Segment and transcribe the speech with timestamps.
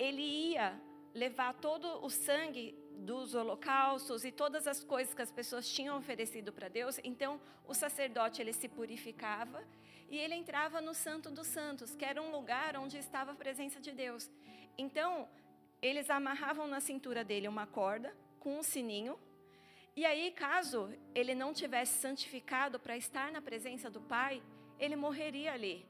[0.00, 0.80] ele ia
[1.12, 6.50] levar todo o sangue dos holocaustos e todas as coisas que as pessoas tinham oferecido
[6.52, 6.98] para Deus.
[7.04, 7.38] Então,
[7.68, 9.62] o sacerdote ele se purificava
[10.08, 13.78] e ele entrava no Santo dos Santos, que era um lugar onde estava a presença
[13.78, 14.30] de Deus.
[14.78, 15.28] Então,
[15.82, 19.18] eles amarravam na cintura dele uma corda com um sininho.
[19.94, 24.42] E aí, caso ele não tivesse santificado para estar na presença do Pai,
[24.78, 25.89] ele morreria ali.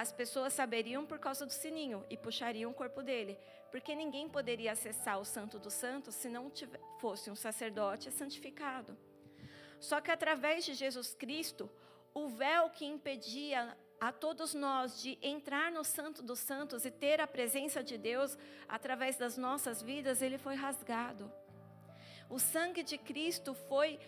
[0.00, 3.38] As pessoas saberiam por causa do sininho e puxariam o corpo dele,
[3.70, 6.50] porque ninguém poderia acessar o Santo dos Santos se não
[6.98, 8.96] fosse um sacerdote santificado.
[9.78, 11.68] Só que através de Jesus Cristo,
[12.14, 17.20] o véu que impedia a todos nós de entrar no Santo dos Santos e ter
[17.20, 21.30] a presença de Deus através das nossas vidas, ele foi rasgado.
[22.30, 24.00] O sangue de Cristo foi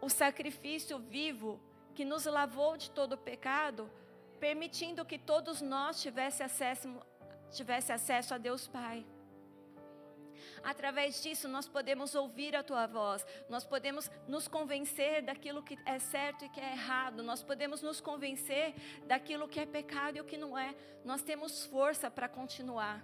[0.00, 1.60] o sacrifício vivo
[1.94, 3.90] que nos lavou de todo o pecado,
[4.44, 6.86] permitindo que todos nós tivesse acesso,
[7.50, 9.02] tivesse acesso a Deus Pai.
[10.62, 15.98] Através disso, nós podemos ouvir a tua voz, nós podemos nos convencer daquilo que é
[15.98, 18.74] certo e que é errado, nós podemos nos convencer
[19.06, 20.74] daquilo que é pecado e o que não é.
[21.06, 23.02] Nós temos força para continuar.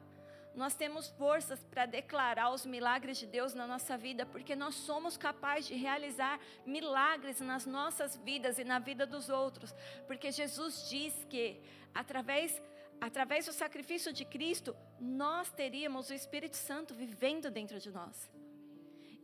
[0.61, 5.17] Nós temos forças para declarar os milagres de Deus na nossa vida, porque nós somos
[5.17, 9.75] capazes de realizar milagres nas nossas vidas e na vida dos outros.
[10.06, 11.62] Porque Jesus diz que,
[11.94, 12.61] através,
[13.00, 18.30] através do sacrifício de Cristo, nós teríamos o Espírito Santo vivendo dentro de nós.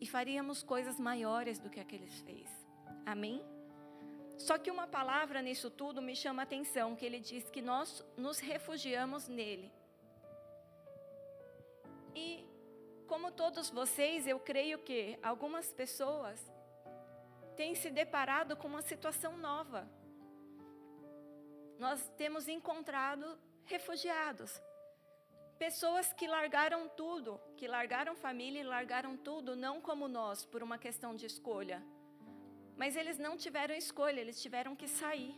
[0.01, 2.49] E faríamos coisas maiores do que aqueles fez.
[3.05, 3.45] Amém?
[4.39, 8.03] Só que uma palavra nisso tudo me chama a atenção, que ele diz que nós
[8.17, 9.71] nos refugiamos nele.
[12.17, 12.43] E,
[13.07, 16.41] como todos vocês, eu creio que algumas pessoas
[17.55, 19.87] têm se deparado com uma situação nova.
[21.79, 24.63] Nós temos encontrado refugiados.
[25.59, 30.79] Pessoas que largaram tudo, que largaram família e largaram tudo, não como nós, por uma
[30.79, 31.83] questão de escolha.
[32.77, 35.35] Mas eles não tiveram escolha, eles tiveram que sair.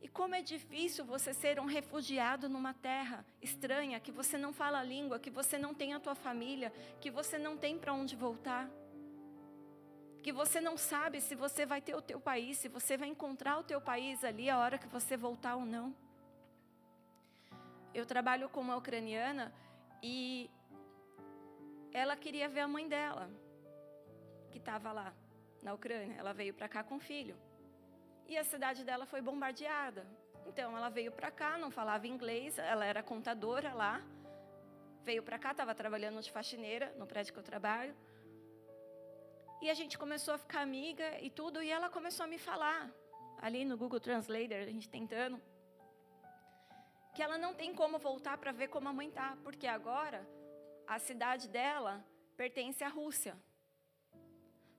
[0.00, 4.78] E como é difícil você ser um refugiado numa terra estranha, que você não fala
[4.78, 8.14] a língua, que você não tem a tua família, que você não tem para onde
[8.14, 8.70] voltar.
[10.22, 13.58] Que você não sabe se você vai ter o teu país, se você vai encontrar
[13.58, 15.94] o teu país ali a hora que você voltar ou não.
[17.92, 19.52] Eu trabalho com uma ucraniana
[20.00, 20.48] e
[21.92, 23.28] ela queria ver a mãe dela,
[24.50, 25.12] que estava lá
[25.62, 26.14] na Ucrânia.
[26.16, 27.36] Ela veio para cá com o filho
[28.28, 30.06] e a cidade dela foi bombardeada.
[30.46, 34.02] Então ela veio para cá, não falava inglês, ela era contadora lá.
[35.02, 37.94] Veio para cá, estava trabalhando de faxineira no prédio que eu trabalho.
[39.60, 42.90] E a gente começou a ficar amiga e tudo, e ela começou a me falar,
[43.42, 45.40] ali no Google Translator, a gente tentando,
[47.14, 50.24] que ela não tem como voltar para ver como a mãe tá, porque agora
[50.86, 52.04] a cidade dela
[52.36, 53.36] pertence à Rússia.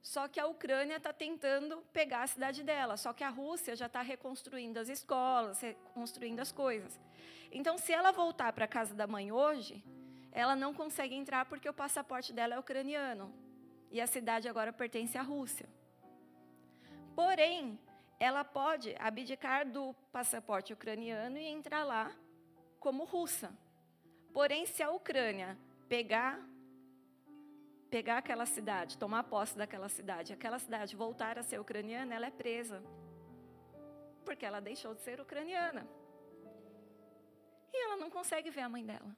[0.02, 2.98] Só que a Ucrânia está tentando pegar a cidade dela.
[2.98, 7.00] Só que a Rússia já está reconstruindo as escolas, reconstruindo as coisas.
[7.52, 9.84] Então, se ela voltar para a casa da mãe hoje,
[10.32, 13.34] ela não consegue entrar porque o passaporte dela é ucraniano.
[13.92, 15.68] E a cidade agora pertence à Rússia.
[17.16, 17.80] Porém,
[18.20, 22.12] ela pode abdicar do passaporte ucraniano e entrar lá
[22.80, 23.52] como russa.
[24.32, 25.58] Porém, se a Ucrânia
[25.88, 26.40] pegar
[27.90, 32.32] pegar aquela cidade, tomar posse daquela cidade, aquela cidade voltar a ser ucraniana, ela é
[32.32, 32.84] presa.
[34.24, 35.88] Porque ela deixou de ser ucraniana.
[37.74, 39.16] E ela não consegue ver a mãe dela.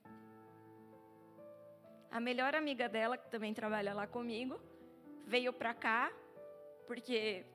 [2.09, 4.59] A melhor amiga dela, que também trabalha lá comigo,
[5.25, 6.11] veio para cá,
[6.87, 7.45] porque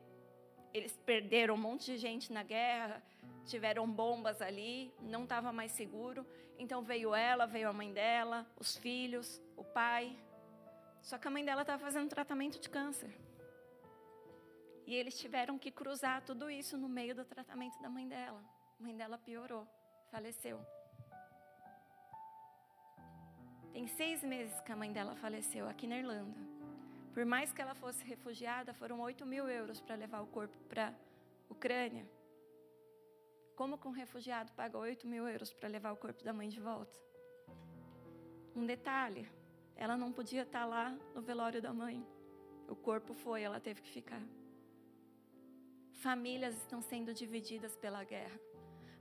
[0.72, 3.02] eles perderam um monte de gente na guerra,
[3.44, 6.26] tiveram bombas ali, não estava mais seguro.
[6.58, 10.16] Então veio ela, veio a mãe dela, os filhos, o pai.
[11.08, 13.16] Só que a mãe dela estava fazendo tratamento de câncer.
[14.84, 18.42] E eles tiveram que cruzar tudo isso no meio do tratamento da mãe dela.
[18.76, 19.64] A mãe dela piorou,
[20.10, 20.58] faleceu.
[23.72, 26.40] Tem seis meses que a mãe dela faleceu aqui na Irlanda.
[27.14, 30.88] Por mais que ela fosse refugiada, foram 8 mil euros para levar o corpo para
[30.88, 30.94] a
[31.48, 32.04] Ucrânia.
[33.54, 36.60] Como que um refugiado paga 8 mil euros para levar o corpo da mãe de
[36.60, 36.98] volta?
[38.56, 39.28] Um detalhe:
[39.76, 42.04] ela não podia estar lá no velório da mãe.
[42.68, 44.22] O corpo foi, ela teve que ficar.
[45.92, 48.38] Famílias estão sendo divididas pela guerra.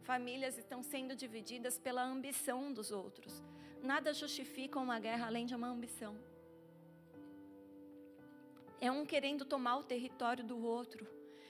[0.04, 3.44] Famílias estão sendo divididas pela ambição dos outros.
[3.82, 6.16] Nada justifica uma guerra além de uma ambição.
[8.80, 11.08] É um querendo tomar o território do outro.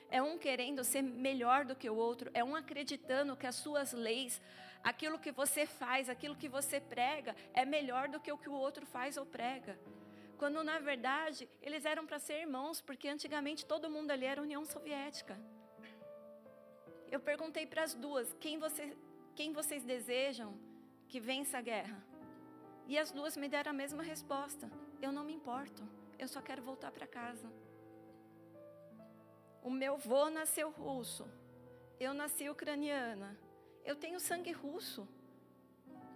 [0.09, 2.29] É um querendo ser melhor do que o outro.
[2.33, 4.41] É um acreditando que as suas leis,
[4.91, 8.53] aquilo que você faz, aquilo que você prega, é melhor do que o que o
[8.65, 9.79] outro faz ou prega.
[10.37, 14.63] Quando, na verdade, eles eram para ser irmãos, porque antigamente todo mundo ali era União
[14.63, 15.35] Soviética.
[17.09, 18.95] Eu perguntei para as duas: quem, você,
[19.35, 20.53] quem vocês desejam
[21.07, 21.99] que vença a guerra?
[22.87, 24.69] E as duas me deram a mesma resposta:
[25.01, 25.81] eu não me importo,
[26.19, 27.51] eu só quero voltar para casa.
[29.63, 31.25] O meu vô nasceu russo,
[31.99, 33.44] eu nasci ucraniana.
[33.85, 35.07] Eu tenho sangue russo,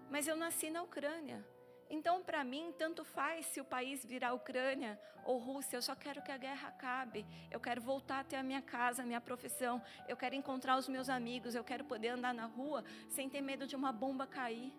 [0.09, 1.45] mas eu nasci na Ucrânia.
[1.89, 6.21] Então, para mim, tanto faz se o país virar Ucrânia ou Rússia, eu só quero
[6.21, 7.25] que a guerra acabe.
[7.51, 9.81] Eu quero voltar até a minha casa, a minha profissão.
[10.07, 11.55] Eu quero encontrar os meus amigos.
[11.55, 14.71] Eu quero poder andar na rua sem ter medo de uma bomba cair.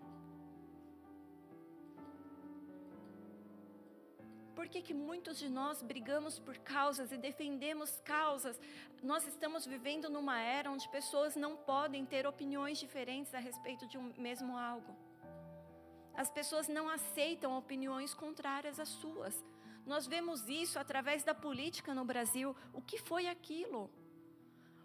[4.60, 8.60] Por que, que muitos de nós brigamos por causas e defendemos causas?
[9.02, 13.96] Nós estamos vivendo numa era onde pessoas não podem ter opiniões diferentes a respeito de
[13.96, 14.94] um mesmo algo.
[16.14, 19.42] As pessoas não aceitam opiniões contrárias às suas.
[19.86, 22.54] Nós vemos isso através da política no Brasil.
[22.74, 23.90] O que foi aquilo?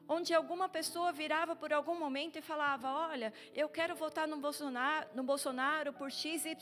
[0.08, 5.10] Onde alguma pessoa virava por algum momento e falava: Olha, eu quero votar no Bolsonaro,
[5.14, 6.56] no Bolsonaro por XYZ.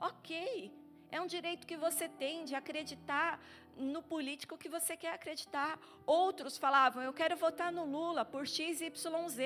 [0.00, 0.81] Ok,
[1.12, 3.38] é um direito que você tem de acreditar
[3.76, 5.78] no político que você quer acreditar.
[6.06, 9.42] Outros falavam: Eu quero votar no Lula por XYZ.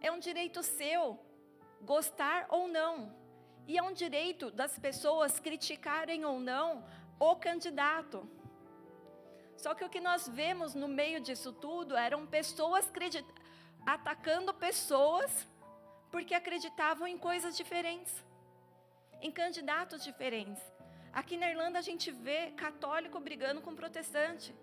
[0.00, 1.18] É um direito seu
[1.82, 3.12] gostar ou não.
[3.66, 6.84] E é um direito das pessoas criticarem ou não
[7.18, 8.28] o candidato.
[9.56, 12.90] Só que o que nós vemos no meio disso tudo eram pessoas
[13.86, 15.46] atacando pessoas
[16.10, 18.12] porque acreditavam em coisas diferentes,
[19.22, 20.62] em candidatos diferentes.
[21.12, 24.54] Aqui na Irlanda a gente vê católico brigando com protestante.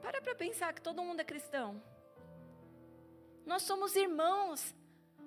[0.00, 1.82] Para para pensar que todo mundo é cristão.
[3.44, 4.74] Nós somos irmãos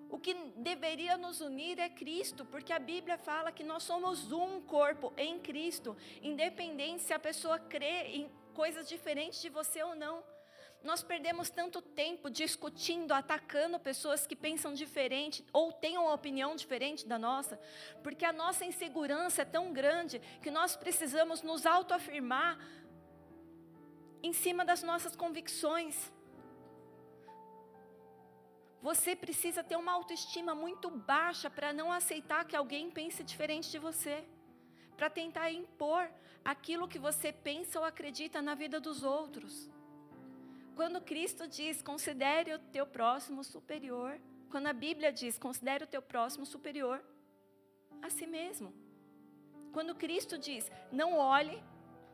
[0.10, 4.60] o que deveria nos unir é Cristo, porque a Bíblia fala que nós somos um
[4.60, 10.24] corpo em Cristo, independente se a pessoa crê em coisas diferentes de você ou não.
[10.82, 17.06] Nós perdemos tanto tempo discutindo, atacando pessoas que pensam diferente ou têm uma opinião diferente
[17.06, 17.60] da nossa,
[18.02, 22.58] porque a nossa insegurança é tão grande que nós precisamos nos autoafirmar
[24.24, 26.12] em cima das nossas convicções.
[28.82, 33.78] Você precisa ter uma autoestima muito baixa para não aceitar que alguém pense diferente de
[33.78, 34.24] você,
[34.96, 36.10] para tentar impor
[36.44, 39.70] aquilo que você pensa ou acredita na vida dos outros.
[40.80, 44.18] Quando Cristo diz, considere o teu próximo superior,
[44.50, 47.04] quando a Bíblia diz, considere o teu próximo superior
[48.02, 48.74] a si mesmo.
[49.74, 51.62] Quando Cristo diz, não olhe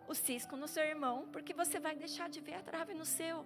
[0.07, 3.45] o cisco no seu irmão, porque você vai deixar de ver a trave no seu.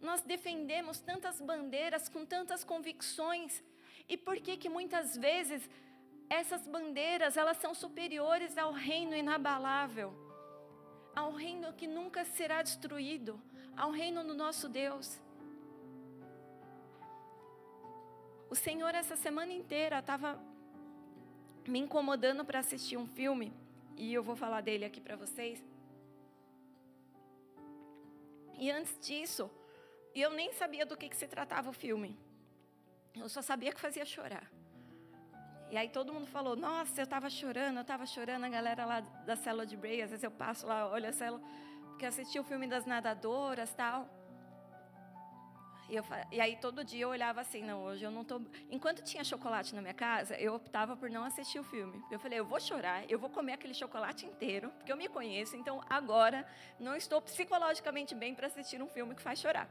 [0.00, 3.64] Nós defendemos tantas bandeiras com tantas convicções.
[4.08, 5.68] E por que que muitas vezes
[6.30, 10.21] essas bandeiras, elas são superiores ao reino inabalável?
[11.14, 13.40] Ao reino que nunca será destruído,
[13.76, 15.20] ao reino do nosso Deus.
[18.50, 20.38] O Senhor essa semana inteira estava
[21.66, 23.52] me incomodando para assistir um filme,
[23.96, 25.62] e eu vou falar dele aqui para vocês.
[28.58, 29.50] E antes disso,
[30.14, 32.16] eu nem sabia do que, que se tratava o filme.
[33.14, 34.50] Eu só sabia que fazia chorar.
[35.72, 39.00] E aí todo mundo falou, nossa, eu estava chorando, eu estava chorando, a galera lá
[39.00, 41.42] da célula de Bray, às vezes eu passo lá, olho a célula,
[41.88, 44.06] porque assisti o filme das nadadoras tal.
[45.88, 48.42] E, eu, e aí todo dia eu olhava assim, não, hoje eu não estou...
[48.70, 52.04] Enquanto tinha chocolate na minha casa, eu optava por não assistir o filme.
[52.10, 55.56] Eu falei, eu vou chorar, eu vou comer aquele chocolate inteiro, porque eu me conheço,
[55.56, 56.46] então agora
[56.78, 59.70] não estou psicologicamente bem para assistir um filme que faz chorar.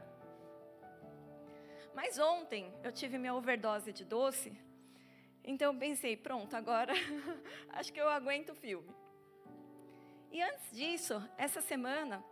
[1.94, 4.52] Mas ontem eu tive minha overdose de doce,
[5.44, 6.92] então eu pensei, pronto, agora
[7.70, 8.88] acho que eu aguento o filme.
[10.30, 12.24] E antes disso, essa semana,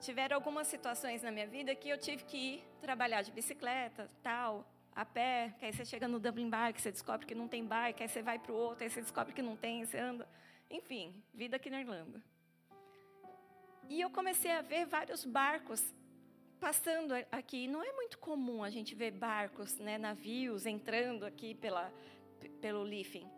[0.00, 4.66] tiveram algumas situações na minha vida que eu tive que ir trabalhar de bicicleta, tal,
[4.94, 8.02] a pé, que aí você chega no Dublin Bike, você descobre que não tem bike,
[8.02, 10.28] aí você vai para o outro, aí você descobre que não tem, você anda.
[10.70, 12.22] Enfim, vida aqui na Irlanda.
[13.88, 15.94] E eu comecei a ver vários barcos
[16.60, 21.90] passando aqui, não é muito comum a gente ver barcos, né, navios entrando aqui pela,
[22.60, 23.28] pelo Liffing.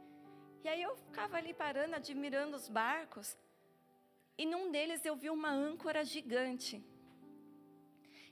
[0.65, 3.37] E aí eu ficava ali parando, admirando os barcos,
[4.37, 6.85] e num deles eu vi uma âncora gigante.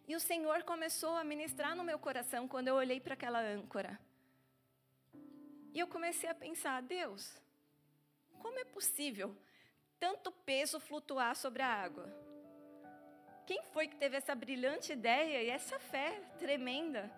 [0.09, 3.99] E o Senhor começou a ministrar no meu coração quando eu olhei para aquela âncora.
[5.73, 7.41] E eu comecei a pensar, Deus,
[8.41, 9.37] como é possível
[10.01, 12.30] tanto peso flutuar sobre a água?
[13.51, 17.11] Quem foi que teve essa brilhante ideia e essa fé tremenda?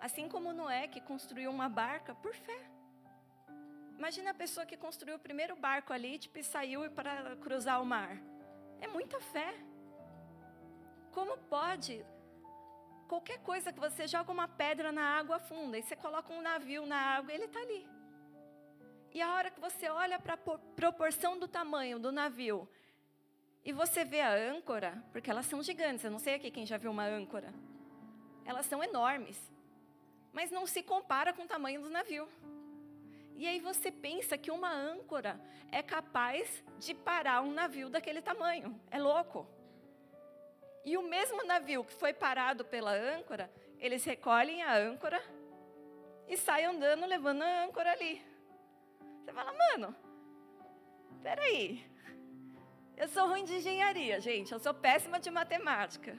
[0.00, 2.58] Assim como Noé, que construiu uma barca por fé.
[3.98, 7.84] Imagina a pessoa que construiu o primeiro barco ali tipo, e saiu para cruzar o
[7.84, 8.16] mar.
[8.80, 9.52] É muita fé.
[11.12, 12.02] Como pode?
[13.06, 16.86] Qualquer coisa que você joga uma pedra na água afunda, e você coloca um navio
[16.86, 17.86] na água, ele está ali.
[19.12, 22.66] E a hora que você olha para a proporção do tamanho do navio
[23.66, 26.76] e você vê a âncora, porque elas são gigantes, eu não sei aqui quem já
[26.76, 27.52] viu uma âncora.
[28.44, 29.36] Elas são enormes,
[30.32, 32.28] mas não se compara com o tamanho do navio.
[33.34, 35.40] E aí você pensa que uma âncora
[35.72, 38.80] é capaz de parar um navio daquele tamanho.
[38.88, 39.48] É louco.
[40.84, 45.20] E o mesmo navio que foi parado pela âncora, eles recolhem a âncora
[46.28, 48.24] e saem andando levando a âncora ali.
[49.24, 49.96] Você fala, mano,
[51.20, 51.84] peraí,
[52.96, 54.52] eu sou ruim de engenharia, gente.
[54.52, 56.16] Eu sou péssima de matemática.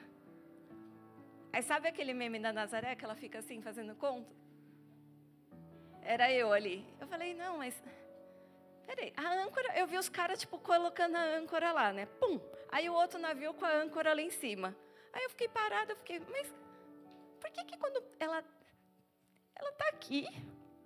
[1.51, 4.33] Aí sabe aquele meme da Nazaré que ela fica assim fazendo conta?
[6.01, 6.85] Era eu ali.
[6.99, 7.75] Eu falei, não, mas.
[8.85, 12.05] Peraí, a âncora, eu vi os caras, tipo, colocando a âncora lá, né?
[12.05, 12.39] Pum!
[12.69, 14.75] Aí o outro navio com a âncora lá em cima.
[15.11, 16.53] Aí eu fiquei parada, eu fiquei, mas
[17.39, 18.43] por que que quando ela
[19.55, 20.27] ela tá aqui,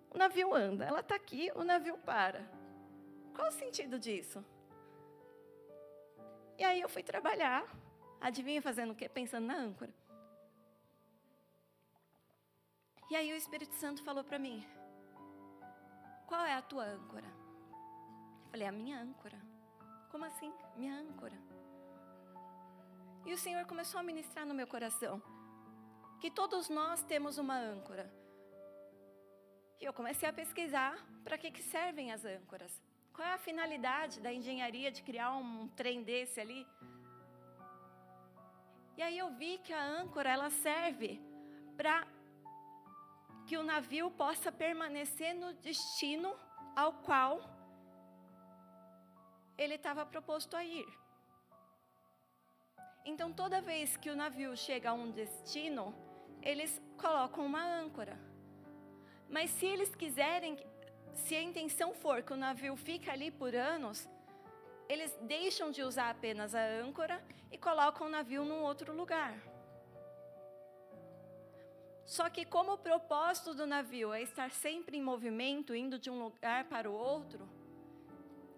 [0.09, 2.41] o navio anda, ela tá aqui, o navio para?
[3.35, 4.43] Qual o sentido disso?
[6.57, 7.65] E aí eu fui trabalhar.
[8.19, 9.09] Adivinha fazendo o quê?
[9.09, 9.93] Pensando na âncora.
[13.09, 14.65] E aí o Espírito Santo falou para mim:
[16.27, 17.27] Qual é a tua âncora?
[18.45, 19.39] Eu falei: A minha âncora.
[20.11, 20.53] Como assim?
[20.75, 21.37] Minha âncora.
[23.25, 25.21] E o Senhor começou a ministrar no meu coração
[26.19, 28.11] que todos nós temos uma âncora.
[29.79, 32.71] E eu comecei a pesquisar para que, que servem as âncoras.
[33.13, 36.65] Qual é a finalidade da engenharia de criar um trem desse ali?
[38.97, 41.19] E aí eu vi que a âncora ela serve
[41.75, 42.07] para
[43.47, 46.33] que o navio possa permanecer no destino
[46.75, 47.41] ao qual
[49.57, 50.87] ele estava proposto a ir.
[53.03, 55.93] Então, toda vez que o navio chega a um destino,
[56.41, 58.17] eles colocam uma âncora.
[59.27, 60.55] Mas se eles quiserem
[61.13, 64.07] se a intenção for que o navio fique ali por anos,
[64.87, 69.37] eles deixam de usar apenas a âncora e colocam o navio num outro lugar.
[72.05, 76.21] Só que, como o propósito do navio é estar sempre em movimento, indo de um
[76.21, 77.47] lugar para o outro,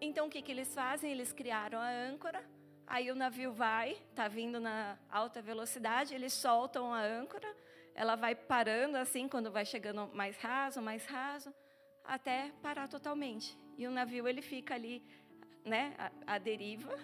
[0.02, 1.12] então o que, que eles fazem?
[1.12, 2.44] Eles criaram a âncora,
[2.88, 7.56] aí o navio vai, está vindo na alta velocidade, eles soltam a âncora,
[7.94, 11.54] ela vai parando assim quando vai chegando mais raso, mais raso
[12.04, 13.58] até parar totalmente.
[13.78, 15.04] E o navio ele fica ali,
[15.66, 15.96] né,
[16.28, 16.98] à, deriva,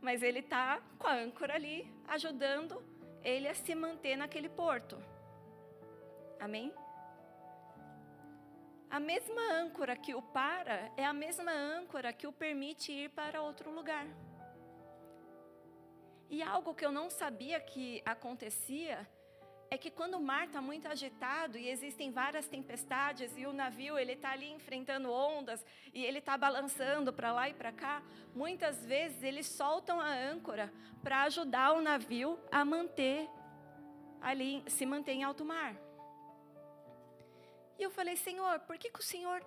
[0.00, 2.82] mas ele está com a âncora ali, ajudando
[3.22, 5.02] ele a se manter naquele porto.
[6.38, 6.72] Amém?
[8.90, 13.42] A mesma âncora que o para é a mesma âncora que o permite ir para
[13.42, 14.06] outro lugar.
[16.28, 19.06] E algo que eu não sabia que acontecia
[19.72, 23.96] é que quando o mar está muito agitado e existem várias tempestades e o navio
[23.96, 28.02] ele está ali enfrentando ondas e ele está balançando para lá e para cá,
[28.34, 30.72] muitas vezes eles soltam a âncora
[31.04, 33.30] para ajudar o navio a manter
[34.20, 35.76] ali, se manter em alto mar.
[37.78, 39.40] E eu falei, Senhor, por que, que o Senhor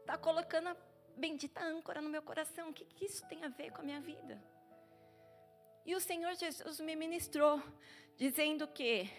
[0.00, 0.76] está colocando a
[1.16, 2.68] bendita âncora no meu coração?
[2.68, 4.38] O que, que isso tem a ver com a minha vida?
[5.86, 7.62] E o Senhor Jesus me ministrou,
[8.18, 9.10] dizendo que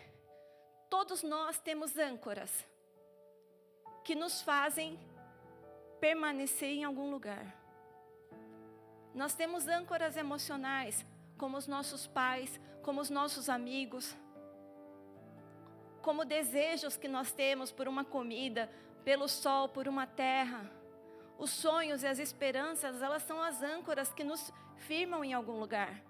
[0.90, 2.66] Todos nós temos âncoras
[4.04, 4.98] que nos fazem
[6.00, 7.56] permanecer em algum lugar.
[9.14, 11.06] Nós temos âncoras emocionais,
[11.38, 14.16] como os nossos pais, como os nossos amigos,
[16.02, 18.72] como desejos que nós temos por uma comida,
[19.04, 20.72] pelo sol, por uma terra.
[21.38, 26.02] Os sonhos e as esperanças, elas são as âncoras que nos firmam em algum lugar.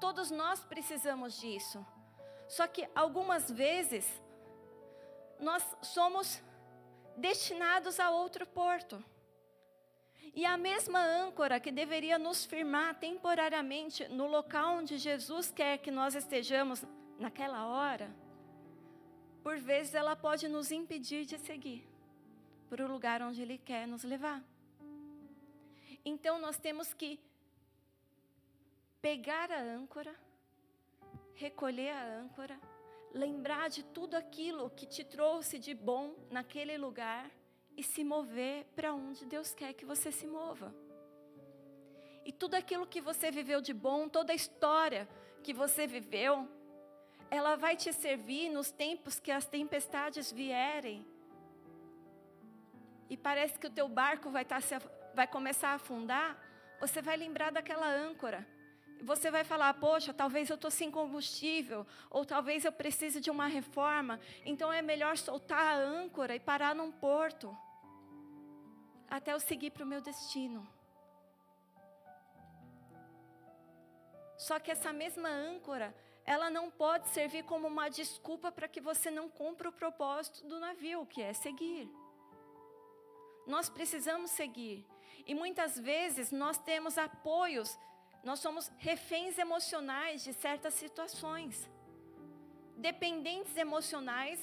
[0.00, 1.84] Todos nós precisamos disso.
[2.52, 4.06] Só que algumas vezes
[5.40, 6.42] nós somos
[7.16, 9.02] destinados a outro porto.
[10.34, 15.90] E a mesma âncora que deveria nos firmar temporariamente no local onde Jesus quer que
[15.90, 16.84] nós estejamos
[17.18, 18.14] naquela hora,
[19.42, 21.88] por vezes ela pode nos impedir de seguir
[22.68, 24.44] para o lugar onde Ele quer nos levar.
[26.04, 27.18] Então nós temos que
[29.00, 30.14] pegar a âncora
[31.42, 32.56] recolher a âncora,
[33.12, 37.28] lembrar de tudo aquilo que te trouxe de bom naquele lugar
[37.76, 40.72] e se mover para onde Deus quer que você se mova.
[42.24, 45.08] E tudo aquilo que você viveu de bom, toda a história
[45.42, 46.48] que você viveu,
[47.28, 51.04] ela vai te servir nos tempos que as tempestades vierem.
[53.10, 54.58] E parece que o teu barco vai, tá
[55.12, 56.38] vai começar a afundar,
[56.78, 58.46] você vai lembrar daquela âncora.
[59.02, 63.48] Você vai falar, poxa, talvez eu estou sem combustível, ou talvez eu precise de uma
[63.48, 67.56] reforma, então é melhor soltar a âncora e parar num porto,
[69.10, 70.66] até eu seguir para o meu destino.
[74.38, 75.94] Só que essa mesma âncora,
[76.24, 80.60] ela não pode servir como uma desculpa para que você não cumpra o propósito do
[80.60, 81.90] navio, que é seguir.
[83.46, 84.86] Nós precisamos seguir.
[85.26, 87.78] E muitas vezes nós temos apoios,
[88.22, 91.68] nós somos reféns emocionais de certas situações,
[92.76, 94.40] dependentes emocionais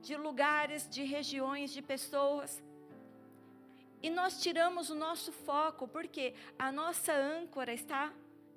[0.00, 2.62] de lugares, de regiões, de pessoas.
[4.02, 8.12] E nós tiramos o nosso foco, porque a nossa âncora está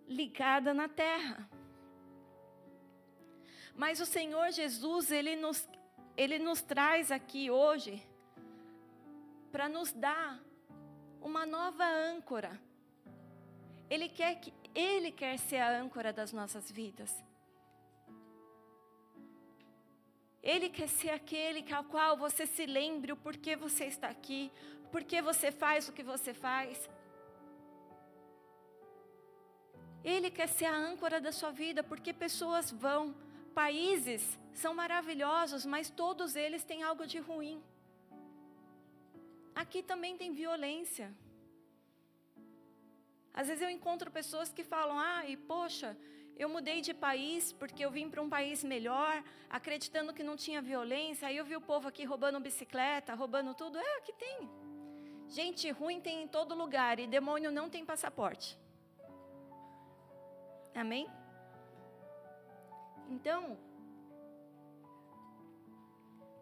[0.08, 1.50] ligada na terra.
[3.76, 5.68] Mas o Senhor Jesus, Ele nos,
[6.16, 8.02] Ele nos traz aqui hoje
[9.52, 10.40] para nos dar
[11.22, 12.60] uma nova âncora.
[13.94, 17.12] Ele quer que Ele quer ser a âncora das nossas vidas.
[20.52, 24.42] Ele quer ser aquele ao qual você se lembre o porquê você está aqui,
[24.94, 26.90] porquê você faz o que você faz.
[30.14, 33.04] Ele quer ser a âncora da sua vida, porque pessoas vão,
[33.54, 37.62] Países são maravilhosos, mas todos eles têm algo de ruim.
[39.54, 41.14] Aqui também tem violência.
[43.34, 45.98] Às vezes eu encontro pessoas que falam: ah, e poxa,
[46.36, 50.62] eu mudei de país porque eu vim para um país melhor, acreditando que não tinha
[50.62, 51.28] violência.
[51.28, 53.78] Aí eu vi o povo aqui roubando bicicleta, roubando tudo.
[53.78, 54.50] É, aqui tem.
[55.28, 58.58] Gente ruim tem em todo lugar e demônio não tem passaporte.
[60.76, 61.08] Amém?
[63.10, 63.58] Então,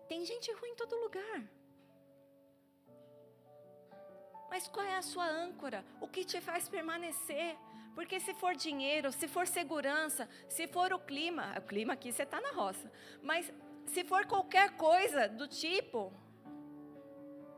[0.08, 1.42] tem gente ruim em todo lugar.
[4.52, 5.84] Mas qual é a sua âncora?
[6.00, 7.58] O que te faz permanecer?
[7.96, 12.24] Porque se for dinheiro, se for segurança, se for o clima, o clima aqui você
[12.24, 12.92] está na roça,
[13.24, 13.52] mas
[13.86, 16.14] se for qualquer coisa do tipo,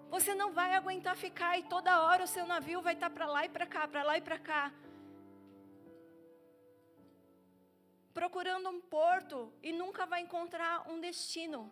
[0.10, 3.26] você não vai aguentar ficar e toda hora o seu navio vai estar tá para
[3.26, 4.72] lá e para cá, para lá e para cá.
[8.14, 11.72] procurando um porto e nunca vai encontrar um destino.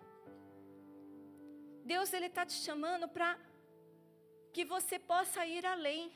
[1.85, 3.37] Deus ele está te chamando para
[4.51, 6.11] que você possa ir além.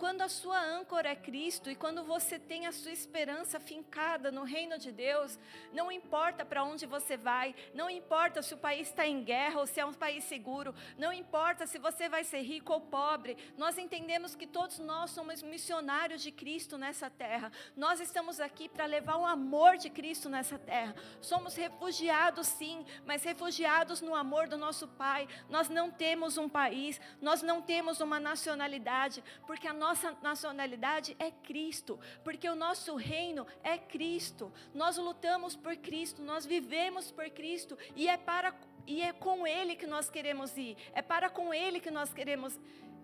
[0.00, 4.44] Quando a sua âncora é Cristo e quando você tem a sua esperança fincada no
[4.44, 5.38] reino de Deus,
[5.74, 9.66] não importa para onde você vai, não importa se o país está em guerra ou
[9.66, 13.76] se é um país seguro, não importa se você vai ser rico ou pobre, nós
[13.76, 17.52] entendemos que todos nós somos missionários de Cristo nessa terra.
[17.76, 20.96] Nós estamos aqui para levar o amor de Cristo nessa terra.
[21.20, 25.28] Somos refugiados, sim, mas refugiados no amor do nosso Pai.
[25.50, 31.16] Nós não temos um país, nós não temos uma nacionalidade, porque a nossa nossa nacionalidade
[31.18, 34.52] é Cristo, porque o nosso reino é Cristo.
[34.72, 38.54] Nós lutamos por Cristo, nós vivemos por Cristo e é para
[38.86, 40.76] e é com ele que nós queremos ir.
[40.92, 42.56] É para com ele que nós queremos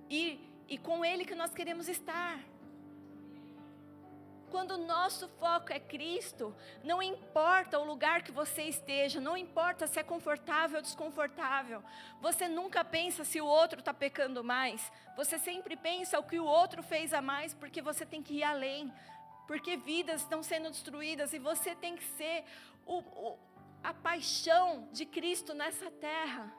[0.08, 2.38] ir e com ele que nós queremos estar.
[4.56, 9.86] Quando o nosso foco é Cristo, não importa o lugar que você esteja, não importa
[9.86, 11.84] se é confortável ou desconfortável,
[12.22, 16.46] você nunca pensa se o outro está pecando mais, você sempre pensa o que o
[16.46, 18.90] outro fez a mais, porque você tem que ir além,
[19.46, 22.42] porque vidas estão sendo destruídas e você tem que ser
[22.86, 23.38] o, o,
[23.84, 26.50] a paixão de Cristo nessa terra.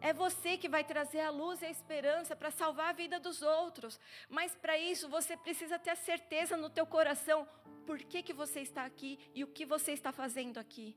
[0.00, 3.42] É você que vai trazer a luz e a esperança para salvar a vida dos
[3.42, 4.00] outros.
[4.28, 7.46] Mas para isso você precisa ter a certeza no teu coração
[7.86, 10.96] por que, que você está aqui e o que você está fazendo aqui.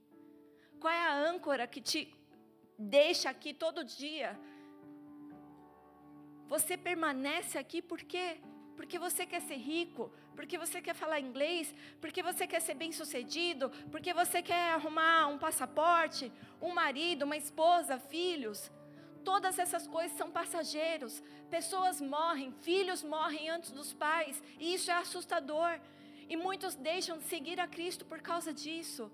[0.80, 2.14] Qual é a âncora que te
[2.78, 4.40] deixa aqui todo dia?
[6.48, 8.38] Você permanece aqui por quê?
[8.76, 13.70] Porque você quer ser rico, porque você quer falar inglês, porque você quer ser bem-sucedido,
[13.92, 18.72] porque você quer arrumar um passaporte, um marido, uma esposa, filhos.
[19.24, 21.22] Todas essas coisas são passageiros.
[21.50, 25.80] Pessoas morrem, filhos morrem antes dos pais, e isso é assustador.
[26.30, 29.12] E muitos deixam de seguir a Cristo por causa disso.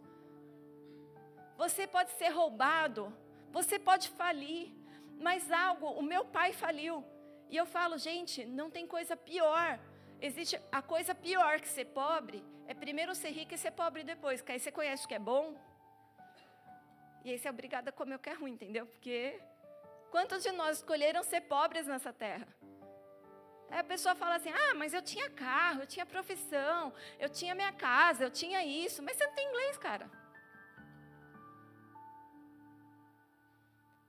[1.58, 3.14] Você pode ser roubado,
[3.52, 4.72] você pode falir,
[5.20, 7.04] mas algo, o meu pai faliu.
[7.50, 9.80] E eu falo, gente, não tem coisa pior.
[10.22, 14.44] Existe a coisa pior que ser pobre é primeiro ser rico e ser pobre depois,
[14.44, 15.56] que aí você conhece o que é bom.
[17.26, 18.86] E aí você é obrigada a comer o que é ruim, entendeu?
[18.86, 19.42] Porque
[20.12, 22.48] Quantos de nós escolheram ser pobres nessa terra?
[23.70, 27.54] Aí a pessoa fala assim: ah, mas eu tinha carro, eu tinha profissão, eu tinha
[27.54, 30.10] minha casa, eu tinha isso, mas você não tem inglês, cara.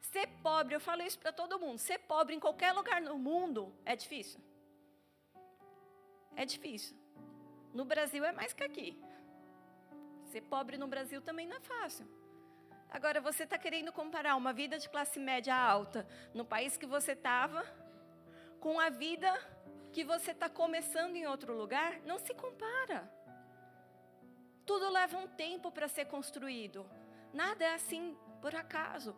[0.00, 3.72] Ser pobre, eu falo isso para todo mundo, ser pobre em qualquer lugar no mundo
[3.84, 4.40] é difícil.
[6.34, 6.96] É difícil.
[7.72, 8.98] No Brasil é mais que aqui.
[10.24, 12.06] Ser pobre no Brasil também não é fácil.
[12.90, 17.12] Agora, você está querendo comparar uma vida de classe média alta no país que você
[17.12, 17.64] estava
[18.59, 19.33] com a vida
[19.92, 22.00] que você está começando em outro lugar?
[22.05, 23.11] Não se compara.
[24.66, 26.88] Tudo leva um tempo para ser construído.
[27.33, 29.16] Nada é assim por acaso.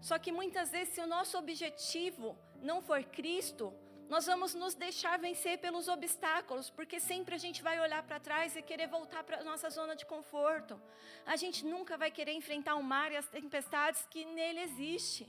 [0.00, 3.72] Só que muitas vezes, se o nosso objetivo não for Cristo,
[4.08, 8.54] nós vamos nos deixar vencer pelos obstáculos, porque sempre a gente vai olhar para trás
[8.54, 10.80] e querer voltar para a nossa zona de conforto.
[11.24, 15.26] A gente nunca vai querer enfrentar o mar e as tempestades que nele existe.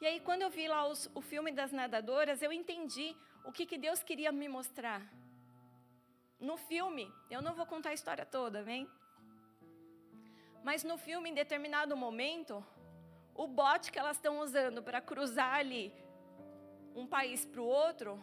[0.00, 3.64] E aí, quando eu vi lá os, o filme das nadadoras, eu entendi o que,
[3.64, 5.00] que Deus queria me mostrar.
[6.38, 8.86] No filme, eu não vou contar a história toda, vem?
[10.62, 12.64] Mas no filme, em determinado momento,
[13.34, 15.92] o bote que elas estão usando para cruzar ali
[16.94, 18.22] um país para o outro,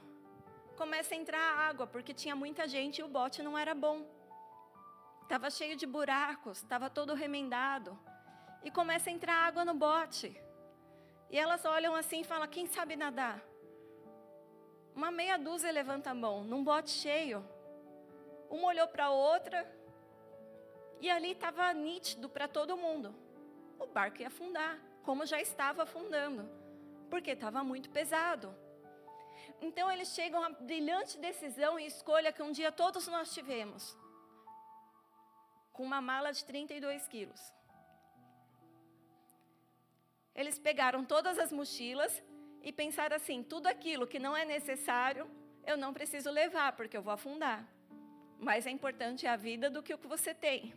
[0.78, 4.06] começa a entrar água, porque tinha muita gente e o bote não era bom.
[5.24, 7.98] Estava cheio de buracos, estava todo remendado.
[8.64, 10.36] E começa a entrar água no bote.
[11.30, 13.42] E elas olham assim e falam: quem sabe nadar?
[14.94, 17.44] Uma meia dúzia levanta a mão, num bote cheio.
[18.50, 19.66] Uma olhou para a outra,
[21.00, 23.16] e ali estava nítido para todo mundo:
[23.80, 26.48] o barco ia afundar, como já estava afundando,
[27.12, 28.48] porque estava muito pesado.
[29.68, 33.84] Então eles chegam à brilhante decisão e escolha que um dia todos nós tivemos.
[35.74, 37.42] Com uma mala de 32 quilos.
[40.34, 42.14] Eles pegaram todas as mochilas
[42.64, 45.30] e pensaram assim: tudo aquilo que não é necessário,
[45.72, 47.60] eu não preciso levar, porque eu vou afundar.
[48.40, 50.74] Mais é importante a vida do que o que você tem.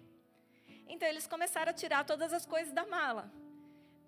[0.88, 3.32] Então eles começaram a tirar todas as coisas da mala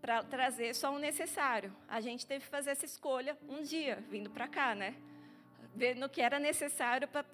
[0.01, 1.75] para trazer só o necessário.
[1.89, 4.95] A gente teve que fazer essa escolha um dia, vindo para cá, né?
[5.75, 7.25] Vendo o que era necessário para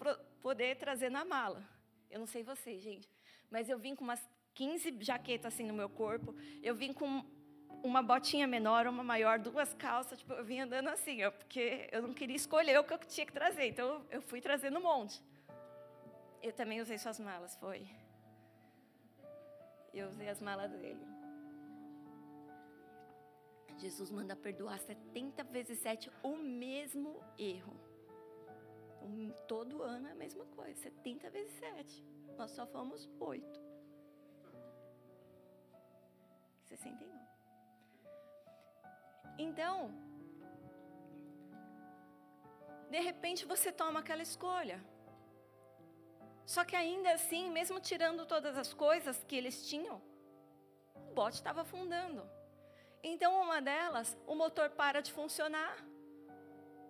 [0.43, 1.63] poder trazer na mala.
[2.11, 3.09] Eu não sei vocês, gente,
[3.51, 4.21] mas eu vim com umas
[4.55, 6.35] 15 jaquetas assim no meu corpo.
[6.63, 7.25] Eu vim com
[7.83, 10.19] uma botinha menor, uma maior, duas calças.
[10.19, 13.27] Tipo, eu vim andando assim, ó, porque eu não queria escolher o que eu tinha
[13.27, 13.67] que trazer.
[13.67, 15.21] Então, eu fui trazendo um monte.
[16.43, 17.87] Eu também usei suas malas, foi.
[19.93, 21.12] Eu usei as malas dele.
[23.83, 27.77] Jesus manda perdoar 70 vezes 7 o mesmo erro.
[29.49, 32.05] Todo ano é a mesma coisa, 70 vezes 7.
[32.39, 33.61] Nós só fomos 8.
[36.69, 37.13] 69.
[39.37, 39.91] Então,
[42.89, 44.79] de repente você toma aquela escolha.
[46.47, 50.01] Só que ainda assim, mesmo tirando todas as coisas que eles tinham,
[50.95, 52.23] o bote estava afundando.
[53.03, 55.77] Então, uma delas, o motor para de funcionar.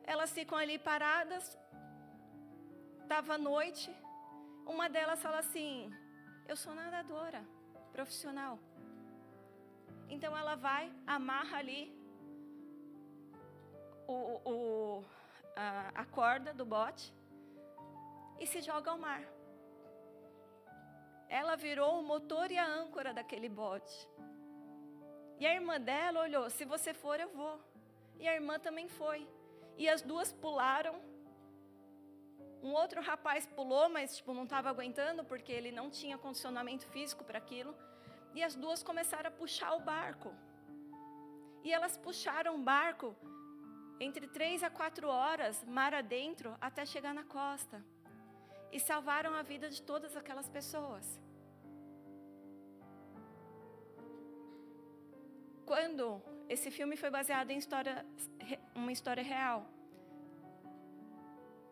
[0.05, 1.59] Elas ficam ali paradas.
[3.03, 3.91] Estava noite.
[4.67, 5.91] Uma delas fala assim:
[6.47, 7.43] Eu sou nadadora
[7.93, 8.59] profissional.
[10.09, 11.83] Então, ela vai, amarra ali
[14.07, 15.05] o, o,
[15.57, 17.15] a, a corda do bote
[18.39, 19.23] e se joga ao mar.
[21.29, 23.97] Ela virou o motor e a âncora daquele bote.
[25.43, 27.55] E a irmã dela olhou: se você for, eu vou.
[28.21, 29.21] E a irmã também foi.
[29.77, 30.95] E as duas pularam.
[32.63, 37.25] Um outro rapaz pulou, mas tipo, não estava aguentando, porque ele não tinha condicionamento físico
[37.25, 37.75] para aquilo.
[38.37, 40.33] E as duas começaram a puxar o barco.
[41.65, 43.09] E elas puxaram o barco
[43.99, 47.85] entre três a quatro horas, mar adentro, até chegar na costa.
[48.71, 51.21] E salvaram a vida de todas aquelas pessoas.
[55.73, 58.05] Quando esse filme foi baseado em história,
[58.75, 59.61] uma história real.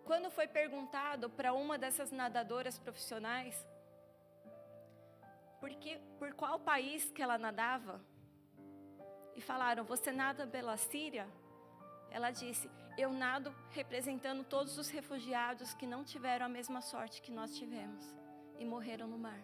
[0.07, 3.55] Quando foi perguntado para uma dessas nadadoras profissionais
[5.61, 8.01] porque, por qual país que ela nadava,
[9.37, 11.29] e falaram: Você nada pela Síria?
[12.11, 17.31] Ela disse: Eu nado representando todos os refugiados que não tiveram a mesma sorte que
[17.31, 18.17] nós tivemos
[18.59, 19.43] e morreram no mar.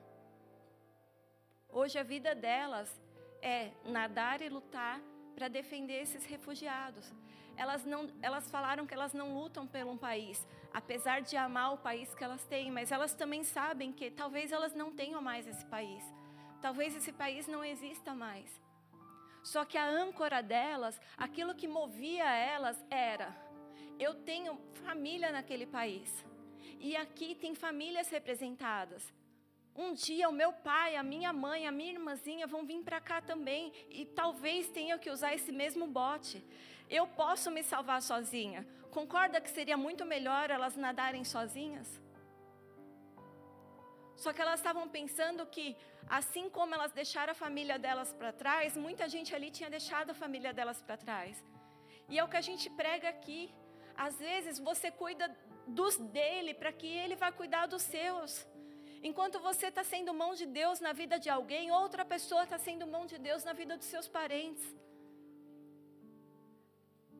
[1.68, 2.88] Hoje a vida delas
[3.46, 5.00] é nadar e lutar
[5.36, 7.14] para defender esses refugiados.
[7.56, 11.78] Elas, não, elas falaram que elas não lutam por um país, apesar de amar o
[11.78, 15.64] país que elas têm, mas elas também sabem que talvez elas não tenham mais esse
[15.66, 16.04] país.
[16.60, 18.50] Talvez esse país não exista mais.
[19.44, 23.28] Só que a âncora delas, aquilo que movia elas era:
[23.96, 26.10] eu tenho família naquele país.
[26.80, 29.14] E aqui tem famílias representadas.
[29.76, 33.20] Um dia o meu pai, a minha mãe, a minha irmãzinha vão vir para cá
[33.20, 36.42] também e talvez tenha que usar esse mesmo bote.
[36.88, 38.66] Eu posso me salvar sozinha.
[38.90, 42.00] Concorda que seria muito melhor elas nadarem sozinhas?
[44.16, 45.76] Só que elas estavam pensando que,
[46.08, 50.14] assim como elas deixaram a família delas para trás, muita gente ali tinha deixado a
[50.14, 51.44] família delas para trás.
[52.08, 53.54] E é o que a gente prega aqui.
[53.94, 55.36] Às vezes você cuida
[55.66, 58.46] dos dele para que ele vá cuidar dos seus.
[59.08, 62.88] Enquanto você está sendo mão de Deus na vida de alguém, outra pessoa está sendo
[62.94, 64.64] mão de Deus na vida dos seus parentes.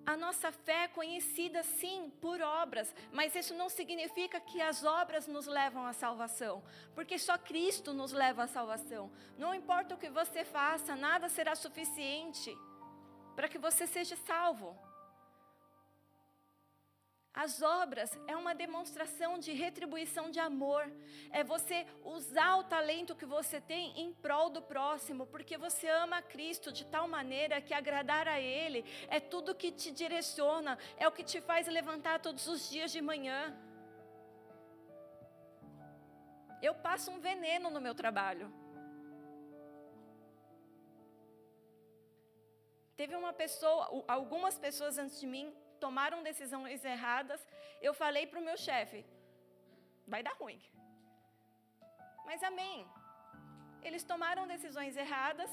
[0.04, 5.28] A nossa fé é conhecida sim por obras, mas isso não significa que as obras
[5.28, 6.54] nos levam à salvação,
[6.94, 9.04] porque só Cristo nos leva à salvação.
[9.38, 12.56] Não importa o que você faça, nada será suficiente
[13.36, 14.76] para que você seja salvo.
[17.44, 20.90] As obras é uma demonstração de retribuição de amor.
[21.30, 26.22] É você usar o talento que você tem em prol do próximo, porque você ama
[26.22, 31.12] Cristo de tal maneira que agradar a Ele é tudo que te direciona, é o
[31.12, 33.54] que te faz levantar todos os dias de manhã.
[36.62, 38.50] Eu passo um veneno no meu trabalho.
[42.96, 47.40] Teve uma pessoa, algumas pessoas antes de mim tomaram decisões erradas,
[47.80, 49.04] eu falei para o meu chefe:
[50.06, 50.60] vai dar ruim.
[52.24, 52.86] Mas amém.
[53.82, 55.50] Eles tomaram decisões erradas.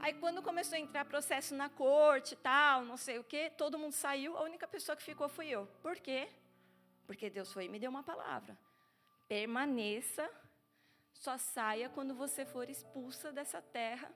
[0.00, 3.92] Aí quando começou a entrar processo na corte tal, não sei o quê, todo mundo
[3.92, 5.66] saiu, a única pessoa que ficou fui eu.
[5.82, 6.28] Por quê?
[7.06, 8.56] Porque Deus foi e me deu uma palavra.
[9.26, 10.30] Permaneça,
[11.12, 14.08] só saia quando você for expulsa dessa terra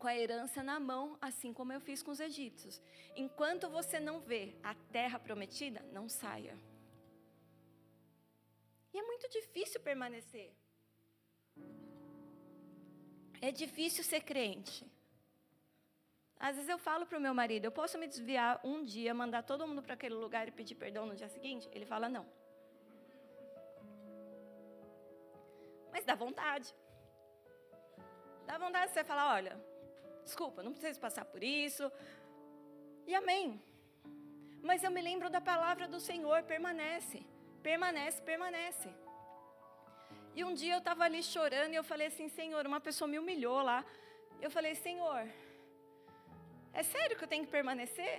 [0.00, 2.80] com a herança na mão, assim como eu fiz com os egípcios.
[3.24, 6.56] Enquanto você não vê a terra prometida, não saia.
[8.92, 10.50] E é muito difícil permanecer.
[13.48, 14.90] É difícil ser crente.
[16.48, 19.42] Às vezes eu falo para o meu marido, eu posso me desviar um dia, mandar
[19.42, 21.68] todo mundo para aquele lugar e pedir perdão no dia seguinte?
[21.72, 22.26] Ele fala não.
[25.92, 26.74] Mas dá vontade.
[28.46, 29.69] Dá vontade de você falar, olha,
[30.30, 31.84] Desculpa, não preciso passar por isso.
[33.04, 33.60] E amém.
[34.62, 37.18] Mas eu me lembro da palavra do Senhor, permanece,
[37.64, 38.90] permanece, permanece.
[40.36, 43.18] E um dia eu estava ali chorando e eu falei assim, Senhor, uma pessoa me
[43.18, 43.84] humilhou lá.
[44.40, 45.26] Eu falei, Senhor,
[46.72, 48.16] é sério que eu tenho que permanecer?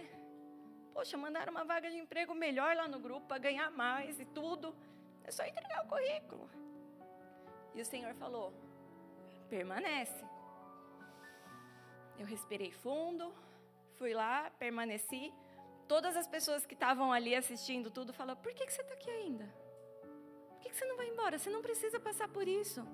[0.93, 4.75] Poxa, mandaram uma vaga de emprego melhor lá no grupo para ganhar mais e tudo.
[5.23, 6.49] É só entregar o currículo.
[7.73, 8.53] E o Senhor falou:
[9.49, 10.30] permanece.
[12.21, 13.33] Eu respirei fundo,
[13.97, 15.33] fui lá, permaneci.
[15.87, 19.09] Todas as pessoas que estavam ali assistindo tudo falaram: por que, que você está aqui
[19.09, 19.45] ainda?
[20.51, 21.39] Por que, que você não vai embora?
[21.39, 22.85] Você não precisa passar por isso.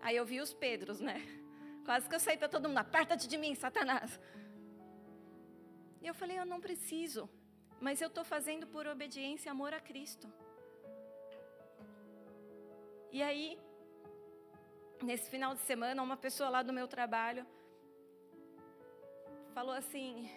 [0.00, 1.18] Aí eu vi os Pedros, né?
[1.86, 4.18] Quase que eu saí para todo mundo: aparta-te de mim, Satanás.
[6.00, 7.30] E eu falei: eu não preciso,
[7.80, 10.28] mas eu estou fazendo por obediência e amor a Cristo.
[13.12, 13.56] E aí,
[15.00, 17.46] nesse final de semana, uma pessoa lá do meu trabalho
[19.58, 20.30] falou assim: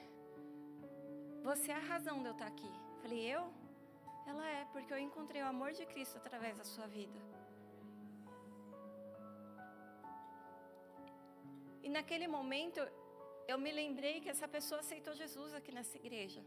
[1.44, 2.72] Você é a razão de eu estar aqui.
[3.02, 3.44] Falei, eu?
[4.28, 7.20] Ela é, porque eu encontrei o amor de Cristo através da sua vida.
[11.84, 12.80] E naquele momento,
[13.48, 16.42] eu me lembrei que essa pessoa aceitou Jesus aqui nessa igreja.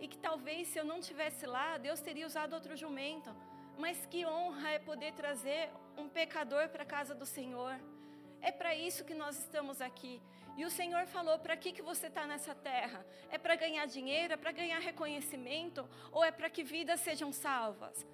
[0.00, 3.30] E que talvez se eu não tivesse lá, Deus teria usado outro jumento.
[3.76, 7.78] Mas que honra é poder trazer um pecador para a casa do Senhor.
[8.40, 10.22] É para isso que nós estamos aqui.
[10.58, 13.06] E o Senhor falou: para que, que você está nessa terra?
[13.30, 14.34] É para ganhar dinheiro?
[14.34, 15.88] É para ganhar reconhecimento?
[16.10, 18.04] Ou é para que vidas sejam salvas?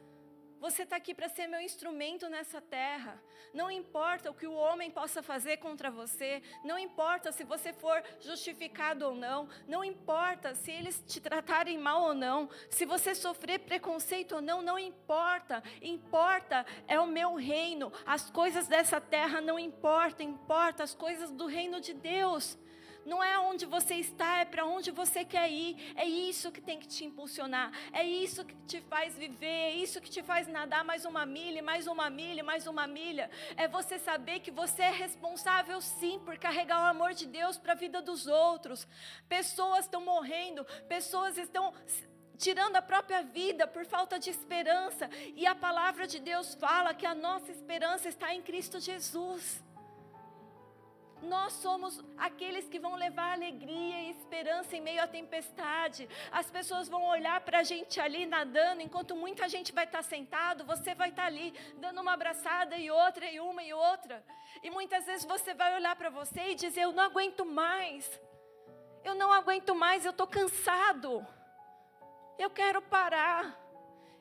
[0.64, 3.22] Você está aqui para ser meu instrumento nessa terra.
[3.52, 8.02] Não importa o que o homem possa fazer contra você, não importa se você for
[8.18, 13.58] justificado ou não, não importa se eles te tratarem mal ou não, se você sofrer
[13.58, 15.62] preconceito ou não, não importa.
[15.82, 17.92] Importa é o meu reino.
[18.06, 22.56] As coisas dessa terra não importam, importa as coisas do reino de Deus.
[23.04, 25.92] Não é onde você está, é para onde você quer ir.
[25.96, 27.70] É isso que tem que te impulsionar.
[27.92, 29.46] É isso que te faz viver.
[29.46, 33.30] É isso que te faz nadar mais uma milha, mais uma milha, mais uma milha.
[33.56, 37.72] É você saber que você é responsável, sim, por carregar o amor de Deus para
[37.72, 38.86] a vida dos outros.
[39.28, 41.72] Pessoas estão morrendo, pessoas estão
[42.36, 45.08] tirando a própria vida por falta de esperança.
[45.36, 49.62] E a palavra de Deus fala que a nossa esperança está em Cristo Jesus.
[51.24, 56.08] Nós somos aqueles que vão levar alegria e esperança em meio à tempestade.
[56.30, 60.64] As pessoas vão olhar para a gente ali nadando, enquanto muita gente vai estar sentado,
[60.64, 64.24] você vai estar ali dando uma abraçada e outra e uma e outra.
[64.62, 68.20] E muitas vezes você vai olhar para você e dizer: Eu não aguento mais.
[69.02, 71.26] Eu não aguento mais, eu estou cansado.
[72.38, 73.60] Eu quero parar.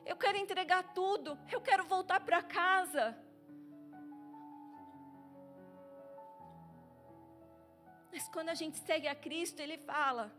[0.04, 1.38] Eu quero entregar tudo.
[1.50, 3.16] Eu quero voltar para casa.
[8.14, 10.32] Mas quando a gente segue a Cristo, Ele fala: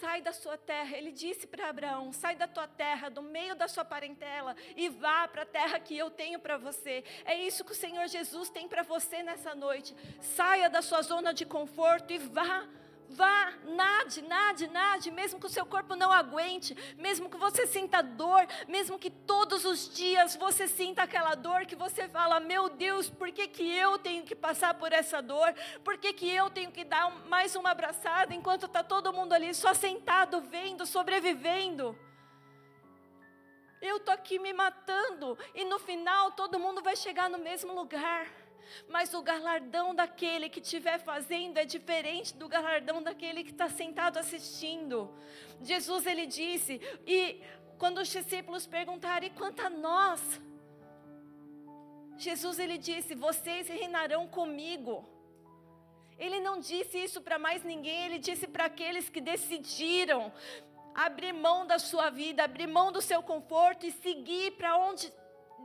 [0.00, 0.96] sai da sua terra.
[0.96, 5.28] Ele disse para Abraão: sai da tua terra, do meio da sua parentela, e vá
[5.28, 7.04] para a terra que eu tenho para você.
[7.24, 9.94] É isso que o Senhor Jesus tem para você nessa noite.
[10.20, 12.66] Saia da sua zona de conforto e vá
[13.12, 18.00] Vá, nade, nade, nade, mesmo que o seu corpo não aguente, mesmo que você sinta
[18.00, 23.10] dor, mesmo que todos os dias você sinta aquela dor que você fala: Meu Deus,
[23.10, 25.52] por que, que eu tenho que passar por essa dor?
[25.82, 29.52] Por que, que eu tenho que dar mais uma abraçada enquanto está todo mundo ali
[29.54, 31.98] só sentado, vendo, sobrevivendo?
[33.82, 38.39] Eu estou aqui me matando e no final todo mundo vai chegar no mesmo lugar
[38.88, 44.18] mas o galardão daquele que estiver fazendo é diferente do galardão daquele que está sentado
[44.18, 45.12] assistindo.
[45.60, 47.40] Jesus ele disse, e
[47.78, 50.40] quando os discípulos perguntaram, e quanto a nós?
[52.20, 55.08] Jesus ele disse: Vocês reinarão comigo.
[56.18, 60.30] Ele não disse isso para mais ninguém, ele disse para aqueles que decidiram
[60.94, 65.10] abrir mão da sua vida, abrir mão do seu conforto e seguir para onde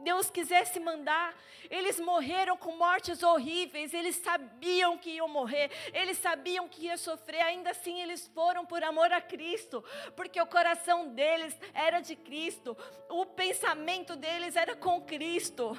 [0.06, 1.36] Deus quisesse mandar.
[1.70, 7.42] Eles morreram com mortes horríveis, eles sabiam que iam morrer, eles sabiam que ia sofrer,
[7.42, 9.84] ainda assim eles foram por amor a Cristo,
[10.16, 12.78] porque o coração deles era de Cristo,
[13.10, 15.76] o pensamento deles era com Cristo,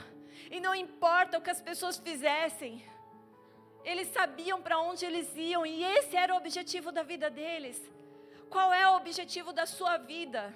[0.50, 2.84] e não importa o que as pessoas fizessem,
[3.84, 7.80] eles sabiam para onde eles iam, e esse era o objetivo da vida deles.
[8.50, 10.52] Qual é o objetivo da sua vida?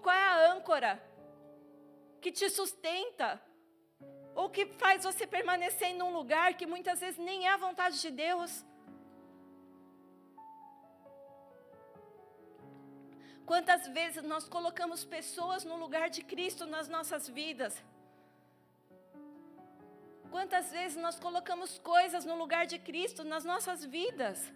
[0.00, 1.07] Qual é a âncora?
[2.22, 3.28] Que te sustenta,
[4.34, 8.00] ou que faz você permanecer em um lugar que muitas vezes nem é a vontade
[8.00, 8.64] de Deus.
[13.50, 17.82] Quantas vezes nós colocamos pessoas no lugar de Cristo nas nossas vidas?
[20.30, 24.52] Quantas vezes nós colocamos coisas no lugar de Cristo nas nossas vidas?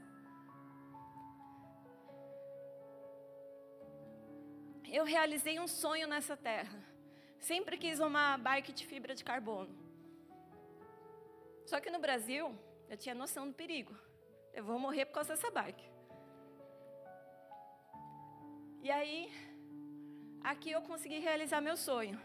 [5.01, 6.92] Eu realizei um sonho nessa terra.
[7.43, 9.75] Sempre quis uma bike de fibra de carbono.
[11.67, 12.57] Só que no Brasil,
[12.89, 13.93] eu tinha noção do perigo.
[14.55, 15.85] Eu vou morrer por causa dessa bike.
[18.81, 19.29] E aí,
[20.41, 22.17] aqui eu consegui realizar meu sonho.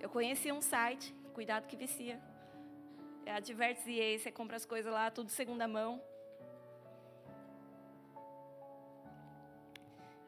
[0.00, 2.18] Eu conheci um site, Cuidado que Vicia.
[3.26, 6.02] É a Diverts você compra as coisas lá, tudo segunda mão.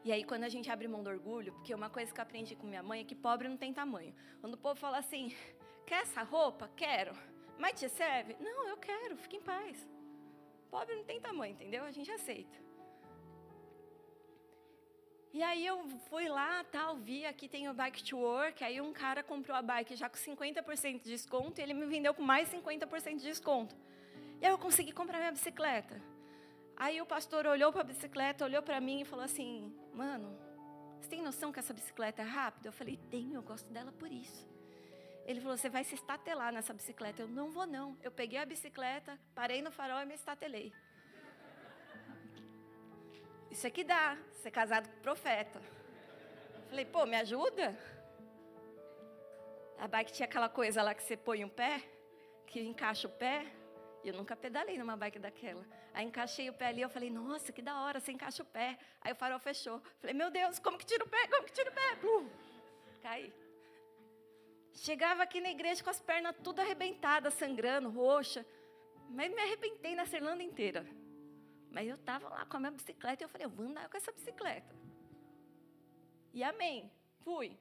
[0.03, 2.55] E aí, quando a gente abre mão do orgulho, porque uma coisa que eu aprendi
[2.55, 4.15] com minha mãe é que pobre não tem tamanho.
[4.39, 5.33] Quando o povo fala assim,
[5.85, 6.69] quer essa roupa?
[6.75, 7.15] Quero.
[7.57, 8.35] Mas te serve?
[8.39, 9.87] Não, eu quero, fique em paz.
[10.71, 11.83] Pobre não tem tamanho, entendeu?
[11.83, 12.57] A gente aceita.
[15.33, 18.91] E aí eu fui lá, tal, vi, aqui tem o Bike to Work, aí um
[18.91, 22.49] cara comprou a bike já com 50% de desconto e ele me vendeu com mais
[22.49, 23.73] 50% de desconto.
[24.41, 26.01] E aí eu consegui comprar minha bicicleta.
[26.75, 30.37] Aí o pastor olhou para a bicicleta, olhou para mim e falou assim: Mano,
[30.99, 32.69] você tem noção que essa bicicleta é rápida?
[32.69, 34.47] Eu falei: Tenho, eu gosto dela por isso.
[35.25, 37.21] Ele falou: Você vai se estatelar nessa bicicleta.
[37.21, 37.97] Eu não vou, não.
[38.01, 40.73] Eu peguei a bicicleta, parei no farol e me estatelei.
[43.49, 45.61] Isso aqui dá, ser casado com profeta.
[46.69, 47.77] Falei: Pô, me ajuda?
[49.77, 51.81] A bike tinha aquela coisa lá que você põe um pé,
[52.45, 53.45] que encaixa o pé.
[54.03, 55.65] E eu nunca pedalei numa bike daquela.
[55.93, 58.77] Aí encaixei o pé ali, eu falei, nossa, que da hora, você encaixa o pé.
[59.01, 59.81] Aí o farol fechou.
[59.99, 61.27] Falei, meu Deus, como que tira o pé?
[61.27, 61.95] Como que tira o pé?
[61.97, 62.29] Plum.
[63.01, 63.33] Caí.
[64.73, 68.45] Chegava aqui na igreja com as pernas tudo arrebentadas, sangrando, roxa.
[69.09, 70.87] Mas me arrebentei na Serlanda inteira.
[71.69, 73.97] Mas eu estava lá com a minha bicicleta e eu falei, eu vou andar com
[73.97, 74.73] essa bicicleta.
[76.33, 76.89] E amém.
[77.23, 77.57] Fui.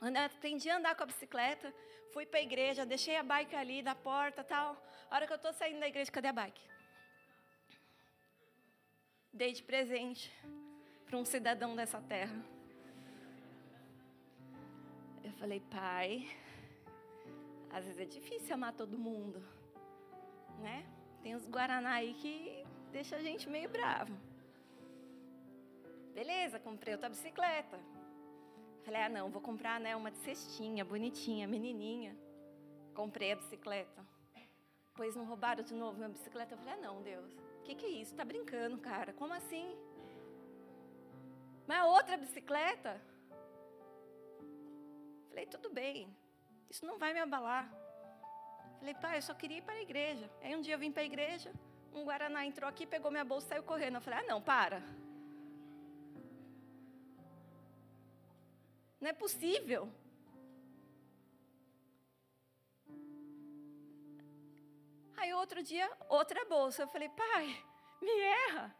[0.00, 1.72] Aprendi a andar com a bicicleta,
[2.12, 4.76] fui para a igreja, deixei a bike ali na porta tal.
[5.10, 6.60] A hora que eu estou saindo da igreja, cadê a bike?
[9.32, 10.32] Dei de presente
[11.04, 12.36] para um cidadão dessa terra.
[15.22, 16.28] Eu falei, pai,
[17.70, 19.42] às vezes é difícil amar todo mundo,
[20.60, 20.86] né?
[21.22, 24.16] Tem os Guaraná aí que deixa a gente meio bravo.
[26.14, 27.78] Beleza, comprei outra bicicleta.
[28.86, 32.16] Falei, ah, não, vou comprar né, uma de cestinha, bonitinha, menininha.
[32.94, 34.06] Comprei a bicicleta.
[34.90, 36.54] Depois não roubaram de novo minha bicicleta.
[36.54, 38.14] Eu falei, ah, não, Deus, o que, que é isso?
[38.14, 39.12] Tá brincando, cara?
[39.12, 39.76] Como assim?
[41.66, 43.02] Mas a outra bicicleta?
[45.30, 46.08] Falei, tudo bem,
[46.70, 47.68] isso não vai me abalar.
[48.78, 50.30] Falei, pai, eu só queria ir para a igreja.
[50.40, 51.52] Aí um dia eu vim para a igreja,
[51.92, 53.96] um Guaraná entrou aqui, pegou minha bolsa e saiu correndo.
[53.96, 54.80] Eu falei, ah, não, para.
[59.00, 59.92] Não é possível.
[65.16, 66.82] Aí outro dia, outra bolsa.
[66.82, 67.64] Eu falei, pai,
[68.00, 68.74] me erra.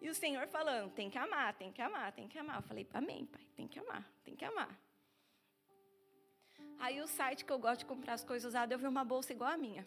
[0.00, 2.56] E o Senhor falando, tem que amar, tem que amar, tem que amar.
[2.56, 4.78] Eu falei, amém, pai, tem que amar, tem que amar.
[6.78, 9.32] Aí o site que eu gosto de comprar as coisas usadas, eu vi uma bolsa
[9.32, 9.86] igual a minha.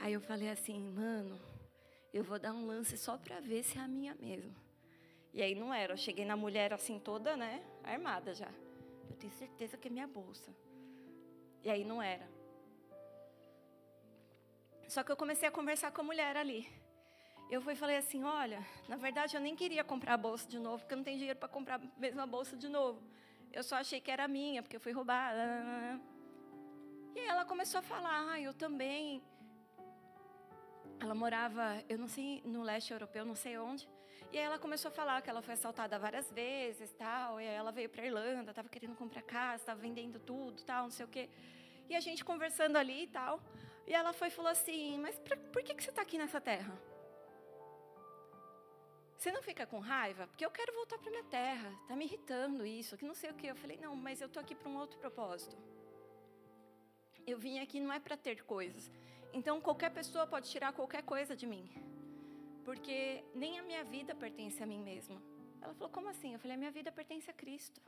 [0.00, 1.40] Aí eu falei assim, mano,
[2.12, 4.54] eu vou dar um lance só para ver se é a minha mesmo.
[5.36, 8.48] E aí não era, eu cheguei na mulher assim toda, né, armada já.
[9.10, 10.50] Eu tenho certeza que é minha bolsa.
[11.62, 12.26] E aí não era.
[14.88, 16.66] Só que eu comecei a conversar com a mulher ali.
[17.50, 20.58] Eu fui e falei assim: olha, na verdade eu nem queria comprar a bolsa de
[20.58, 23.02] novo, porque eu não tenho dinheiro para comprar a mesma bolsa de novo.
[23.52, 26.00] Eu só achei que era minha, porque eu fui roubada.
[27.14, 29.22] E aí ela começou a falar: ah, eu também.
[30.98, 33.86] Ela morava, eu não sei, no leste europeu, não sei onde.
[34.32, 37.40] E aí ela começou a falar que ela foi assaltada várias vezes, tal.
[37.40, 40.90] E aí ela veio para Irlanda, estava querendo comprar casa, estava vendendo tudo, tal, não
[40.90, 41.28] sei o quê.
[41.88, 43.40] E a gente conversando ali e tal.
[43.86, 46.76] E ela foi falou assim: Mas pra, por que, que você está aqui nessa terra?
[49.16, 50.26] Você não fica com raiva?
[50.26, 51.72] Porque eu quero voltar para minha terra.
[51.82, 53.48] Está me irritando isso, que não sei o quê.
[53.50, 55.56] Eu falei: Não, mas eu estou aqui para um outro propósito.
[57.26, 58.90] Eu vim aqui não é para ter coisas.
[59.32, 61.68] Então qualquer pessoa pode tirar qualquer coisa de mim.
[62.66, 65.22] Porque nem a minha vida pertence a mim mesma.
[65.62, 66.32] Ela falou: Como assim?
[66.32, 67.80] Eu falei: A minha vida pertence a Cristo.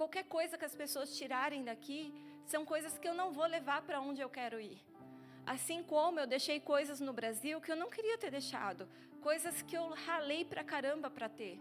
[0.00, 2.00] Qualquer coisa que as pessoas tirarem daqui
[2.52, 4.78] são coisas que eu não vou levar para onde eu quero ir.
[5.54, 8.88] Assim como eu deixei coisas no Brasil que eu não queria ter deixado,
[9.20, 11.58] coisas que eu ralei para caramba para ter.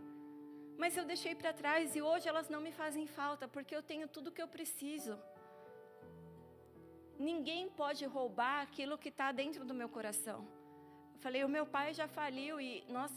[0.78, 4.08] Mas eu deixei para trás e hoje elas não me fazem falta, porque eu tenho
[4.08, 5.18] tudo que eu preciso.
[7.18, 10.45] Ninguém pode roubar aquilo que está dentro do meu coração.
[11.20, 13.11] Falei, o meu pai já faliu e nós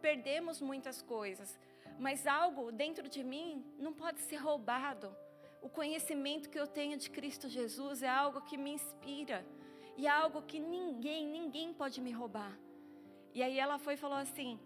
[0.00, 1.58] perdemos muitas coisas
[1.98, 5.14] mas algo dentro de mim não pode ser roubado.
[5.60, 9.44] O conhecimento que eu tenho de Cristo Jesus é algo que me inspira
[9.96, 12.56] e é algo que ninguém, ninguém pode me roubar.
[13.34, 14.58] E aí ela foi e falou assim: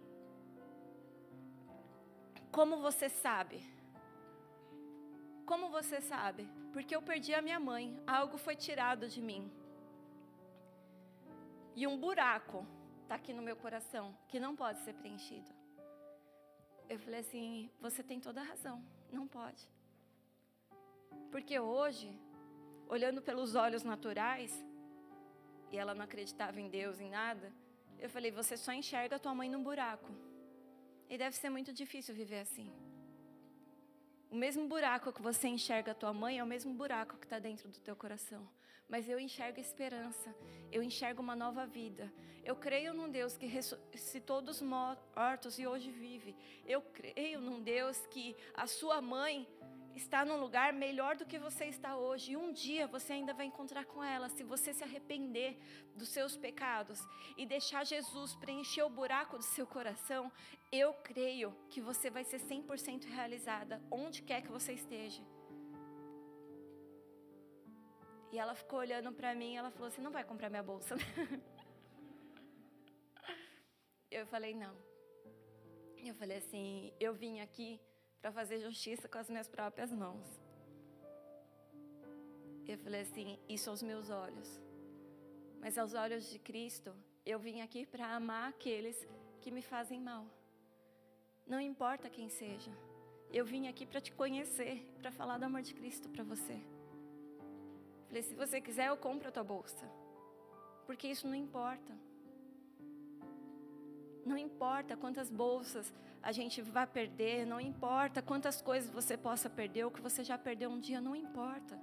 [2.50, 3.62] Como você sabe?
[5.46, 6.48] Como você sabe?
[6.72, 9.50] Porque eu perdi a minha mãe, algo foi tirado de mim.
[11.74, 12.66] E um buraco
[13.02, 15.50] está aqui no meu coração que não pode ser preenchido.
[16.88, 19.66] Eu falei assim: você tem toda a razão, não pode.
[21.30, 22.14] Porque hoje,
[22.88, 24.52] olhando pelos olhos naturais,
[25.70, 27.50] e ela não acreditava em Deus, em nada,
[27.98, 30.12] eu falei: você só enxerga a tua mãe num buraco.
[31.08, 32.70] E deve ser muito difícil viver assim.
[34.30, 37.38] O mesmo buraco que você enxerga a tua mãe é o mesmo buraco que está
[37.38, 38.46] dentro do teu coração
[38.88, 40.34] mas eu enxergo esperança,
[40.70, 42.12] eu enxergo uma nova vida.
[42.44, 46.34] Eu creio num Deus que ressuscitou dos mortos e hoje vive.
[46.66, 49.46] Eu creio num Deus que a sua mãe
[49.94, 52.32] está num lugar melhor do que você está hoje.
[52.32, 55.58] E um dia você ainda vai encontrar com ela, se você se arrepender
[55.94, 57.00] dos seus pecados
[57.36, 60.30] e deixar Jesus preencher o buraco do seu coração.
[60.70, 65.22] Eu creio que você vai ser 100% realizada, onde quer que você esteja.
[68.32, 70.96] E ela ficou olhando para mim e ela falou: Você não vai comprar minha bolsa?
[70.96, 71.02] Né?
[74.10, 74.74] Eu falei: Não.
[75.98, 77.78] Eu falei assim: Eu vim aqui
[78.22, 80.26] para fazer justiça com as minhas próprias mãos.
[82.66, 84.48] Eu falei assim: Isso aos meus olhos.
[85.60, 89.06] Mas aos olhos de Cristo, eu vim aqui para amar aqueles
[89.42, 90.26] que me fazem mal.
[91.46, 92.72] Não importa quem seja.
[93.30, 96.58] Eu vim aqui para te conhecer, para falar do amor de Cristo para você.
[98.12, 99.90] Falei, se você quiser, eu compro a tua bolsa.
[100.84, 101.96] Porque isso não importa.
[104.22, 105.90] Não importa quantas bolsas
[106.22, 110.36] a gente vai perder, não importa quantas coisas você possa perder, ou que você já
[110.36, 111.80] perdeu um dia, não importa.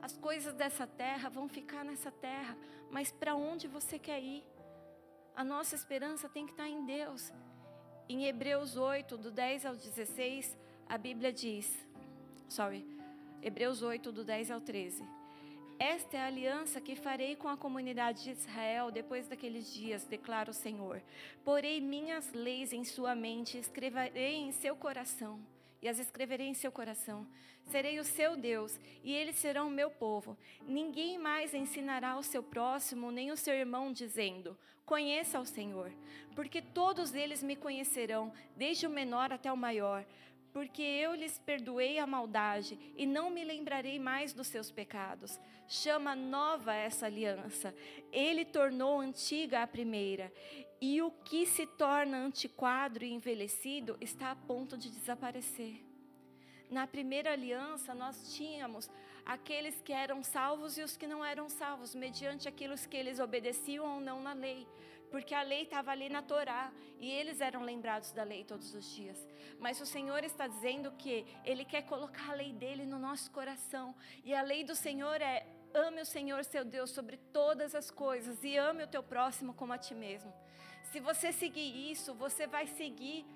[0.00, 2.56] As coisas dessa terra vão ficar nessa terra,
[2.88, 4.44] mas para onde você quer ir?
[5.34, 7.32] A nossa esperança tem que estar em Deus.
[8.08, 10.56] Em Hebreus 8, do 10 ao 16,
[10.88, 11.76] a Bíblia diz,
[12.48, 12.86] sorry,
[13.42, 15.23] Hebreus 8, do 10 ao 13.
[15.78, 20.50] Esta é a aliança que farei com a comunidade de Israel depois daqueles dias, declara
[20.50, 21.02] o Senhor.
[21.44, 25.40] Porei minhas leis em sua mente, escreverei em seu coração.
[25.82, 27.26] e as escreverei em seu coração.
[27.66, 30.34] Serei o seu Deus, e eles serão o meu povo.
[30.66, 34.56] Ninguém mais ensinará ao seu próximo, nem o seu irmão, dizendo:
[34.86, 35.92] Conheça o Senhor,
[36.34, 40.06] porque todos eles me conhecerão, desde o menor até o maior
[40.54, 45.38] porque eu lhes perdoei a maldade e não me lembrarei mais dos seus pecados.
[45.66, 47.74] Chama nova essa aliança.
[48.12, 50.32] Ele tornou antiga a primeira,
[50.80, 55.84] e o que se torna antiquado e envelhecido está a ponto de desaparecer.
[56.70, 58.88] Na primeira aliança, nós tínhamos
[59.26, 63.94] aqueles que eram salvos e os que não eram salvos, mediante aquilo que eles obedeciam
[63.94, 64.68] ou não na lei
[65.10, 68.84] porque a lei estava ali na Torá e eles eram lembrados da lei todos os
[68.94, 69.26] dias.
[69.58, 73.94] Mas o Senhor está dizendo que Ele quer colocar a lei dele no nosso coração
[74.24, 78.42] e a lei do Senhor é ame o Senhor seu Deus sobre todas as coisas
[78.44, 80.32] e ame o teu próximo como a ti mesmo.
[80.92, 83.26] Se você seguir isso, você vai seguir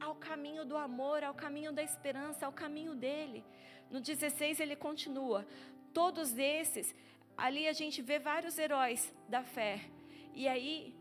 [0.00, 3.44] ao caminho do amor, ao caminho da esperança, ao caminho dele.
[3.90, 5.46] No 16 ele continua:
[5.92, 6.94] todos esses,
[7.36, 9.90] ali a gente vê vários heróis da fé
[10.38, 10.94] e aí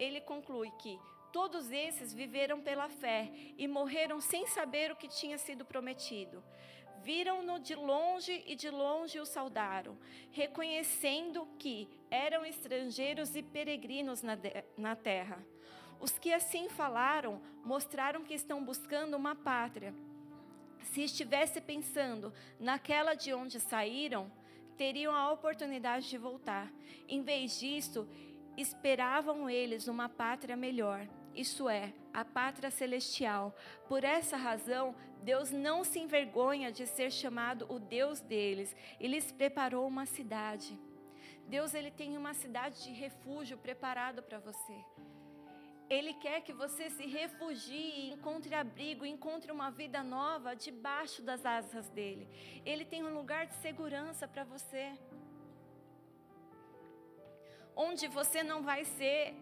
[0.00, 0.98] ele conclui que
[1.32, 6.42] todos esses viveram pela fé e morreram sem saber o que tinha sido prometido.
[7.00, 9.96] Viram-no de longe e de longe o saudaram,
[10.32, 14.36] reconhecendo que eram estrangeiros e peregrinos na,
[14.76, 15.38] na terra.
[16.00, 19.94] Os que assim falaram mostraram que estão buscando uma pátria.
[20.82, 24.32] Se estivesse pensando naquela de onde saíram,
[24.76, 26.72] teriam a oportunidade de voltar.
[27.06, 28.08] Em vez disso,
[28.60, 33.54] esperavam eles uma pátria melhor, isso é, a pátria celestial.
[33.88, 38.74] Por essa razão, Deus não se envergonha de ser chamado o Deus deles.
[38.98, 40.78] Ele lhes preparou uma cidade.
[41.46, 44.84] Deus ele tem uma cidade de refúgio preparado para você.
[45.88, 51.88] Ele quer que você se refugie, encontre abrigo, encontre uma vida nova debaixo das asas
[51.88, 52.28] dele.
[52.64, 54.96] Ele tem um lugar de segurança para você
[57.76, 59.34] onde você não vai ser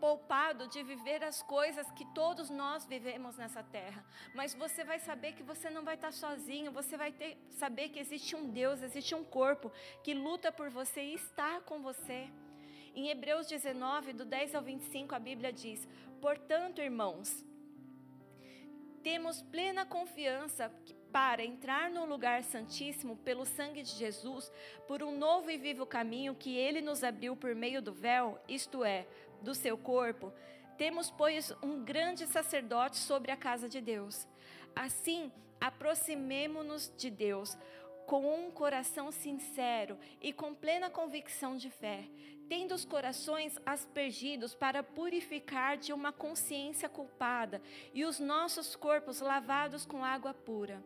[0.00, 4.04] poupado de viver as coisas que todos nós vivemos nessa terra.
[4.34, 7.98] Mas você vai saber que você não vai estar sozinho, você vai ter, saber que
[7.98, 9.72] existe um Deus, existe um corpo
[10.02, 12.28] que luta por você e está com você.
[12.94, 15.86] Em Hebreus 19, do 10 ao 25, a Bíblia diz:
[16.20, 17.44] Portanto, irmãos,
[19.02, 20.72] temos plena confiança
[21.12, 24.50] para entrar no lugar santíssimo pelo sangue de Jesus,
[24.86, 28.84] por um novo e vivo caminho que ele nos abriu por meio do véu, isto
[28.84, 29.06] é,
[29.42, 30.32] do seu corpo,
[30.76, 34.26] temos, pois, um grande sacerdote sobre a casa de Deus.
[34.76, 37.56] Assim, aproximemo-nos de Deus
[38.06, 42.08] com um coração sincero e com plena convicção de fé,
[42.48, 47.60] tendo os corações aspergidos para purificar de uma consciência culpada
[47.92, 50.82] e os nossos corpos lavados com água pura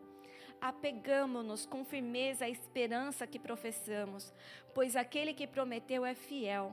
[0.63, 4.33] apegamo-nos com firmeza à esperança que professamos,
[4.73, 6.71] pois aquele que prometeu é fiel.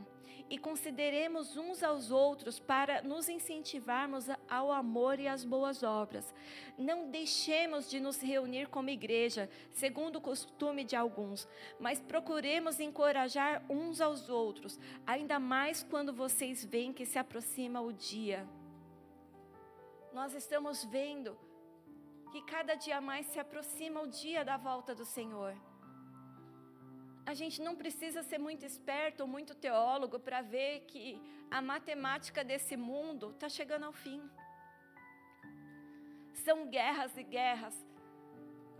[0.48, 6.32] E consideremos uns aos outros para nos incentivarmos ao amor e às boas obras.
[6.78, 11.48] Não deixemos de nos reunir como igreja, segundo o costume de alguns,
[11.80, 17.92] mas procuremos encorajar uns aos outros, ainda mais quando vocês veem que se aproxima o
[17.92, 18.46] dia.
[20.12, 21.36] Nós estamos vendo
[22.30, 25.54] que cada dia mais se aproxima o dia da volta do Senhor.
[27.26, 31.20] A gente não precisa ser muito esperto ou muito teólogo para ver que
[31.50, 34.20] a matemática desse mundo está chegando ao fim.
[36.44, 37.74] São guerras e guerras.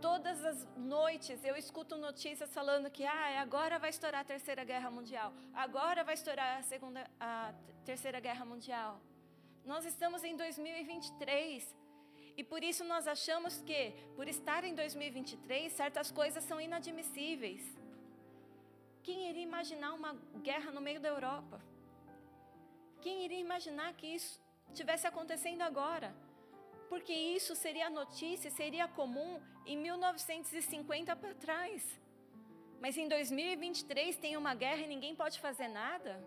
[0.01, 4.89] Todas as noites eu escuto notícias falando que ah, agora vai estourar a terceira guerra
[4.89, 7.53] mundial, agora vai estourar a segunda, a
[7.85, 8.99] terceira guerra mundial.
[9.63, 11.80] Nós estamos em 2023
[12.37, 17.61] e por isso nós achamos que, por estar em 2023, certas coisas são inadmissíveis.
[19.03, 21.61] Quem iria imaginar uma guerra no meio da Europa?
[23.01, 26.15] Quem iria imaginar que isso estivesse acontecendo agora?
[26.87, 31.83] Porque isso seria notícia, seria comum em 1950 para trás.
[32.79, 36.21] Mas em 2023 tem uma guerra e ninguém pode fazer nada?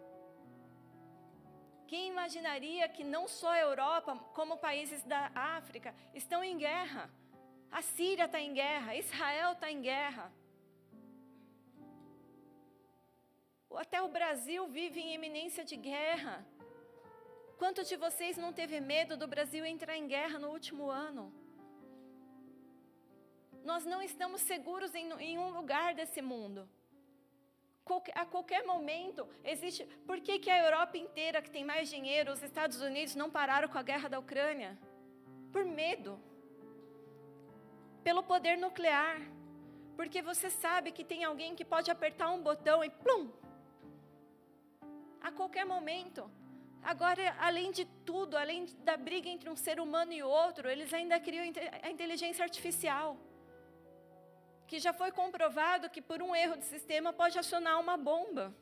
[1.87, 7.11] Quem imaginaria que não só a Europa, como países da África estão em guerra?
[7.71, 10.33] A Síria está em guerra, Israel está em guerra.
[13.77, 16.47] Até o Brasil vive em eminência de guerra.
[17.59, 21.33] Quantos de vocês não teve medo do Brasil entrar em guerra no último ano?
[23.65, 26.69] Nós não estamos seguros em, em um lugar desse mundo
[28.15, 29.85] a qualquer momento existe.
[30.07, 33.69] Por que, que a Europa inteira, que tem mais dinheiro, os Estados Unidos, não pararam
[33.69, 34.79] com a guerra da Ucrânia?
[35.53, 36.19] Por medo.
[38.03, 39.17] pelo poder nuclear.
[39.97, 43.31] Porque você sabe que tem alguém que pode apertar um botão e plum!
[45.21, 46.31] A qualquer momento.
[46.83, 51.19] Agora, além de tudo, além da briga entre um ser humano e outro, eles ainda
[51.19, 51.45] criam
[51.83, 53.17] a inteligência artificial.
[54.67, 58.55] Que já foi comprovado que por um erro de sistema pode acionar uma bomba.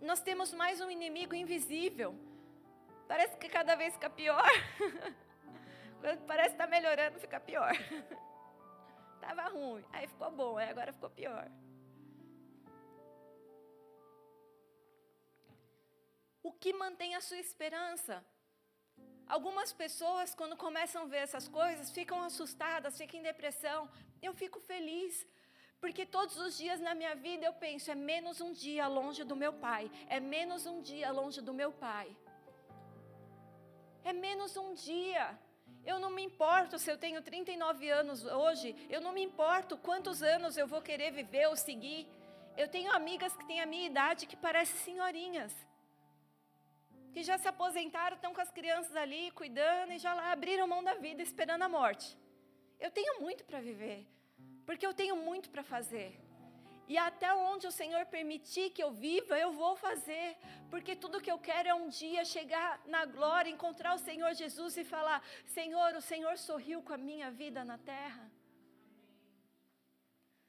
[0.00, 2.14] Nós temos mais um inimigo invisível.
[3.08, 4.48] Parece que cada vez fica pior.
[6.00, 7.72] Quando parece que está melhorando, fica pior.
[9.14, 11.50] Estava ruim, aí ficou bom, aí agora ficou pior.
[16.42, 18.22] O que mantém a sua esperança?
[19.26, 23.88] Algumas pessoas, quando começam a ver essas coisas, ficam assustadas, ficam em depressão.
[24.22, 25.26] Eu fico feliz,
[25.80, 29.36] porque todos os dias na minha vida eu penso: é menos um dia longe do
[29.36, 32.14] meu pai, é menos um dia longe do meu pai.
[34.04, 35.38] É menos um dia.
[35.84, 40.22] Eu não me importo se eu tenho 39 anos hoje, eu não me importo quantos
[40.22, 42.06] anos eu vou querer viver ou seguir.
[42.56, 45.52] Eu tenho amigas que têm a minha idade que parecem senhorinhas,
[47.14, 50.82] que já se aposentaram, estão com as crianças ali cuidando e já lá abriram mão
[50.82, 52.18] da vida esperando a morte.
[52.84, 54.04] Eu tenho muito para viver,
[54.66, 56.10] porque eu tenho muito para fazer.
[56.92, 60.36] E até onde o Senhor permitir que eu viva, eu vou fazer.
[60.70, 64.76] Porque tudo que eu quero é um dia chegar na glória, encontrar o Senhor Jesus
[64.76, 68.30] e falar: Senhor, o Senhor sorriu com a minha vida na terra.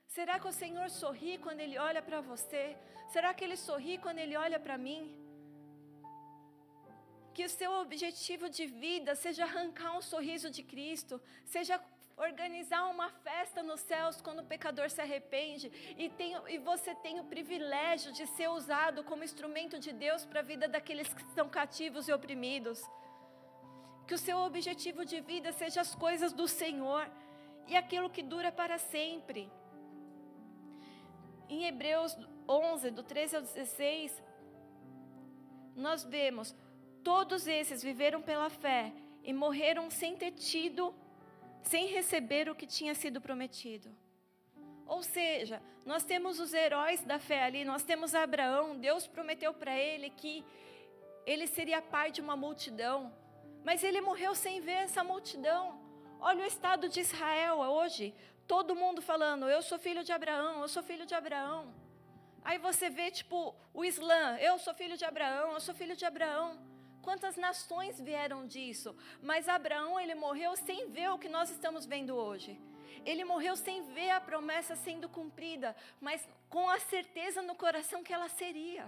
[0.07, 2.76] Será que o Senhor sorri quando Ele olha para você?
[3.13, 5.24] Será que Ele sorri quando Ele olha para mim?
[7.36, 11.75] Que o seu objetivo de vida seja arrancar um sorriso de Cristo, seja
[12.17, 15.67] organizar uma festa nos céus quando o pecador se arrepende
[15.97, 20.39] e, tem, e você tem o privilégio de ser usado como instrumento de Deus para
[20.39, 22.81] a vida daqueles que estão cativos e oprimidos.
[24.07, 27.05] Que o seu objetivo de vida seja as coisas do Senhor
[27.67, 29.51] e aquilo que dura para sempre.
[31.49, 32.17] Em Hebreus
[32.47, 34.23] 11, do 13 ao 16,
[35.75, 36.55] nós vemos:
[37.06, 38.91] todos esses viveram pela fé
[39.24, 40.93] e morreram sem ter tido
[41.62, 43.89] sem receber o que tinha sido prometido.
[44.88, 49.76] Ou seja, nós temos os heróis da fé ali, nós temos Abraão, Deus prometeu para
[49.78, 50.43] ele que
[51.26, 53.14] ele seria pai de uma multidão,
[53.64, 55.80] mas ele morreu sem ver essa multidão.
[56.20, 58.16] Olha o estado de Israel hoje,
[58.47, 61.74] todo mundo falando: Eu sou filho de Abraão, eu sou filho de Abraão.
[62.43, 66.06] Aí você vê, tipo, o Islã: Eu sou filho de Abraão, eu sou filho de
[66.06, 66.74] Abraão.
[67.08, 68.95] Quantas nações vieram disso?
[69.22, 72.60] Mas Abraão, ele morreu sem ver o que nós estamos vendo hoje.
[73.06, 78.12] Ele morreu sem ver a promessa sendo cumprida, mas com a certeza no coração que
[78.12, 78.86] ela seria.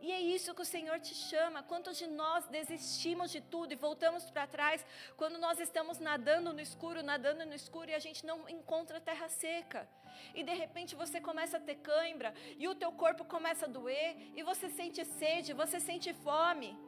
[0.00, 1.62] E é isso que o Senhor te chama.
[1.62, 4.84] Quantos de nós desistimos de tudo e voltamos para trás
[5.18, 9.28] quando nós estamos nadando no escuro, nadando no escuro e a gente não encontra terra
[9.28, 9.86] seca?
[10.34, 14.16] E de repente você começa a ter cãibra e o teu corpo começa a doer
[14.34, 16.85] e você sente sede, você sente fome.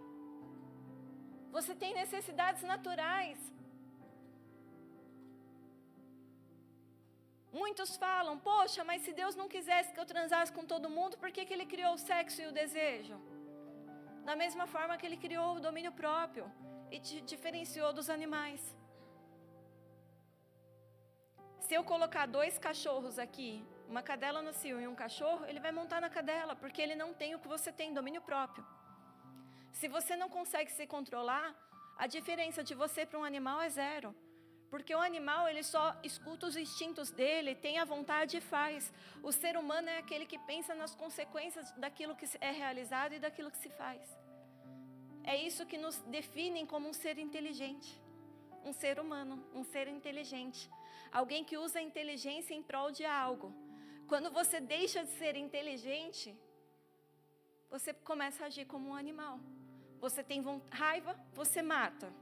[1.56, 3.38] Você tem necessidades naturais.
[7.60, 11.30] Muitos falam, poxa, mas se Deus não quisesse que eu transasse com todo mundo, por
[11.34, 13.16] que, que Ele criou o sexo e o desejo?
[14.24, 16.44] Da mesma forma que Ele criou o domínio próprio
[16.90, 18.62] e te diferenciou dos animais.
[21.66, 23.50] Se eu colocar dois cachorros aqui,
[23.88, 27.12] uma cadela no cio e um cachorro, ele vai montar na cadela, porque ele não
[27.12, 28.64] tem o que você tem, domínio próprio.
[29.72, 31.54] Se você não consegue se controlar,
[31.96, 34.14] a diferença de você para um animal é zero.
[34.70, 38.92] Porque o animal, ele só escuta os instintos dele, tem a vontade e faz.
[39.22, 43.50] O ser humano é aquele que pensa nas consequências daquilo que é realizado e daquilo
[43.50, 44.02] que se faz.
[45.24, 47.90] É isso que nos define como um ser inteligente.
[48.64, 50.70] Um ser humano, um ser inteligente.
[51.10, 53.54] Alguém que usa a inteligência em prol de algo.
[54.06, 56.36] Quando você deixa de ser inteligente,
[57.70, 59.38] você começa a agir como um animal.
[60.00, 62.12] Você tem raiva, você mata.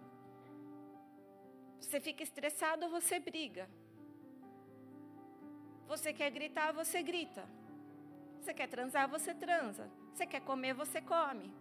[1.81, 3.69] Você fica estressado, você briga.
[5.87, 7.49] Você quer gritar, você grita.
[8.41, 9.91] Você quer transar, você transa.
[10.13, 11.55] Você quer comer, você come.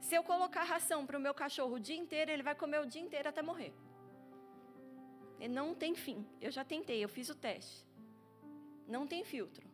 [0.00, 2.86] Se eu colocar ração para o meu cachorro o dia inteiro, ele vai comer o
[2.86, 3.72] dia inteiro até morrer.
[5.38, 6.26] Ele não tem fim.
[6.40, 7.86] Eu já tentei, eu fiz o teste.
[8.86, 9.66] Não tem filtro.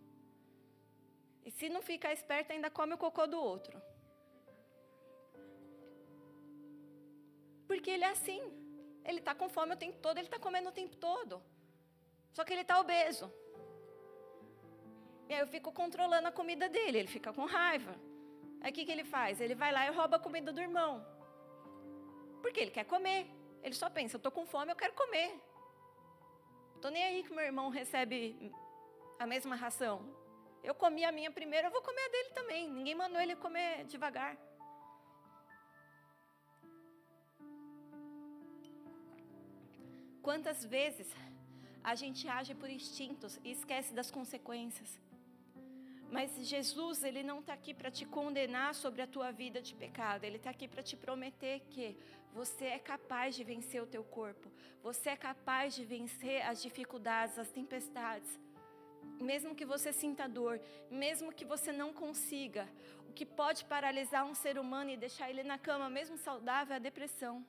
[1.45, 3.81] E se não ficar esperto, ainda come o cocô do outro.
[7.67, 8.41] Porque ele é assim.
[9.05, 11.43] Ele está com fome o tempo todo, ele está comendo o tempo todo.
[12.33, 13.33] Só que ele está obeso.
[15.29, 17.95] E aí eu fico controlando a comida dele, ele fica com raiva.
[18.61, 19.41] Aí o que, que ele faz?
[19.41, 21.05] Ele vai lá e rouba a comida do irmão.
[22.43, 23.29] Porque ele quer comer.
[23.63, 25.41] Ele só pensa: eu estou com fome, eu quero comer.
[26.77, 28.53] Estou nem aí que meu irmão recebe
[29.19, 29.97] a mesma ração.
[30.63, 32.71] Eu comi a minha primeiro, eu vou comer a dele também.
[32.71, 34.37] Ninguém mandou ele comer devagar.
[40.27, 41.09] Quantas vezes
[41.85, 44.91] a gente age por instintos e esquece das consequências?
[46.11, 50.25] Mas Jesus, Ele não está aqui para te condenar sobre a tua vida de pecado.
[50.25, 51.97] Ele está aqui para te prometer que
[52.35, 54.51] você é capaz de vencer o teu corpo.
[54.83, 58.33] Você é capaz de vencer as dificuldades, as tempestades.
[59.21, 60.61] Mesmo que você sinta dor,
[60.91, 62.69] mesmo que você não consiga,
[63.09, 66.77] o que pode paralisar um ser humano e deixar ele na cama, mesmo saudável, é
[66.79, 67.47] a depressão.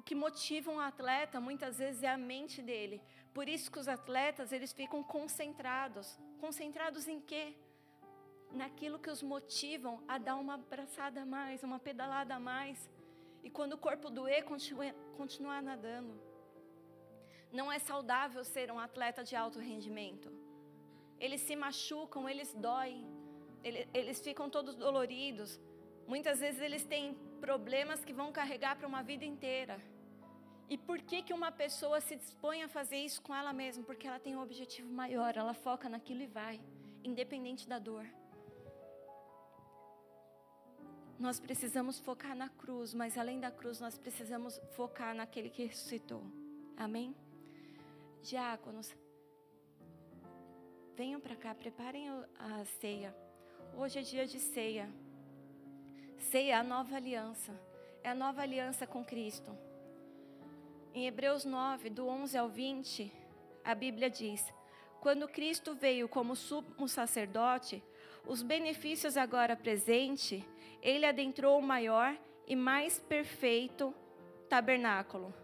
[0.00, 3.02] O que motiva um atleta muitas vezes é a mente dele.
[3.34, 6.18] Por isso que os atletas, eles ficam concentrados.
[6.44, 7.54] Concentrados em quê?
[8.50, 12.88] Naquilo que os motivam a dar uma abraçada a mais, uma pedalada a mais.
[13.44, 14.42] E quando o corpo doer,
[15.18, 16.14] continuar nadando.
[17.52, 20.32] Não é saudável ser um atleta de alto rendimento.
[21.18, 23.06] Eles se machucam, eles doem,
[23.62, 25.60] eles, eles ficam todos doloridos.
[26.12, 29.80] Muitas vezes eles têm problemas que vão carregar para uma vida inteira.
[30.68, 33.84] E por que, que uma pessoa se dispõe a fazer isso com ela mesma?
[33.84, 36.60] Porque ela tem um objetivo maior, ela foca naquilo e vai,
[37.04, 38.04] independente da dor.
[41.16, 46.24] Nós precisamos focar na cruz, mas além da cruz, nós precisamos focar naquele que ressuscitou.
[46.76, 47.14] Amém?
[48.20, 48.92] Diáconos,
[50.96, 53.14] venham para cá, preparem a ceia.
[53.76, 54.90] Hoje é dia de ceia.
[56.20, 57.58] Ceia é a nova aliança,
[58.04, 59.56] é a nova aliança com Cristo.
[60.94, 63.10] Em Hebreus 9, do 11 ao 20,
[63.64, 64.44] a Bíblia diz:
[65.00, 67.82] Quando Cristo veio como sumo sacerdote,
[68.26, 70.44] os benefícios agora presentes,
[70.82, 72.14] ele adentrou o maior
[72.46, 73.94] e mais perfeito
[74.48, 75.34] tabernáculo,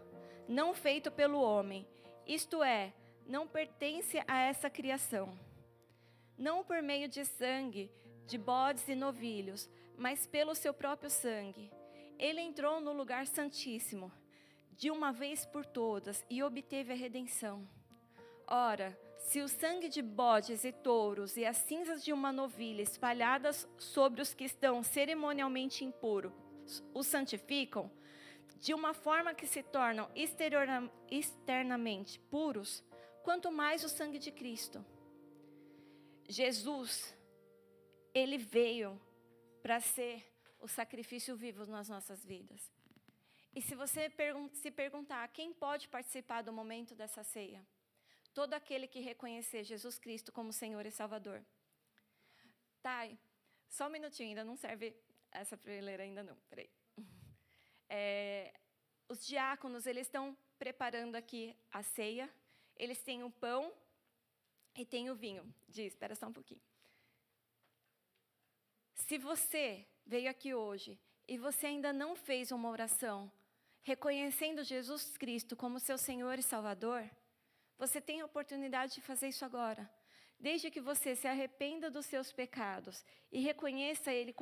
[0.47, 1.87] não feito pelo homem,
[2.25, 2.93] isto é,
[3.25, 5.37] não pertence a essa criação.
[6.37, 7.91] Não por meio de sangue,
[8.27, 9.67] de bodes e novilhos,
[9.97, 11.71] mas pelo seu próprio sangue.
[12.17, 14.11] Ele entrou no lugar santíssimo
[14.71, 17.67] de uma vez por todas e obteve a redenção.
[18.47, 23.67] Ora, se o sangue de bodes e touros e as cinzas de uma novilha espalhadas
[23.77, 26.31] sobre os que estão cerimonialmente impuros
[26.93, 27.89] os santificam,
[28.59, 30.09] de uma forma que se tornam
[31.09, 32.83] externamente puros,
[33.23, 34.83] quanto mais o sangue de Cristo.
[36.27, 37.15] Jesus,
[38.13, 38.99] ele veio
[39.67, 40.25] para ser
[40.61, 42.71] o sacrifício vivo nas nossas vidas.
[43.53, 44.09] E se você
[44.53, 47.61] se perguntar quem pode participar do momento dessa ceia,
[48.33, 51.43] todo aquele que reconhecer Jesus Cristo como Senhor e Salvador.
[52.81, 53.19] Thay,
[53.67, 54.95] só um minutinho, ainda não serve
[55.33, 56.69] essa prateleira ainda não, peraí.
[57.89, 58.53] É,
[59.09, 62.33] os diáconos, eles estão preparando aqui a ceia,
[62.77, 63.73] eles têm o pão
[64.77, 65.53] e tem o vinho.
[65.67, 66.61] Diz, espera só um pouquinho.
[68.97, 73.31] Se você veio aqui hoje e você ainda não fez uma oração
[73.83, 77.09] reconhecendo Jesus Cristo como seu Senhor e Salvador,
[77.77, 79.89] você tem a oportunidade de fazer isso agora.
[80.39, 84.33] Desde que você se arrependa dos seus pecados e reconheça Ele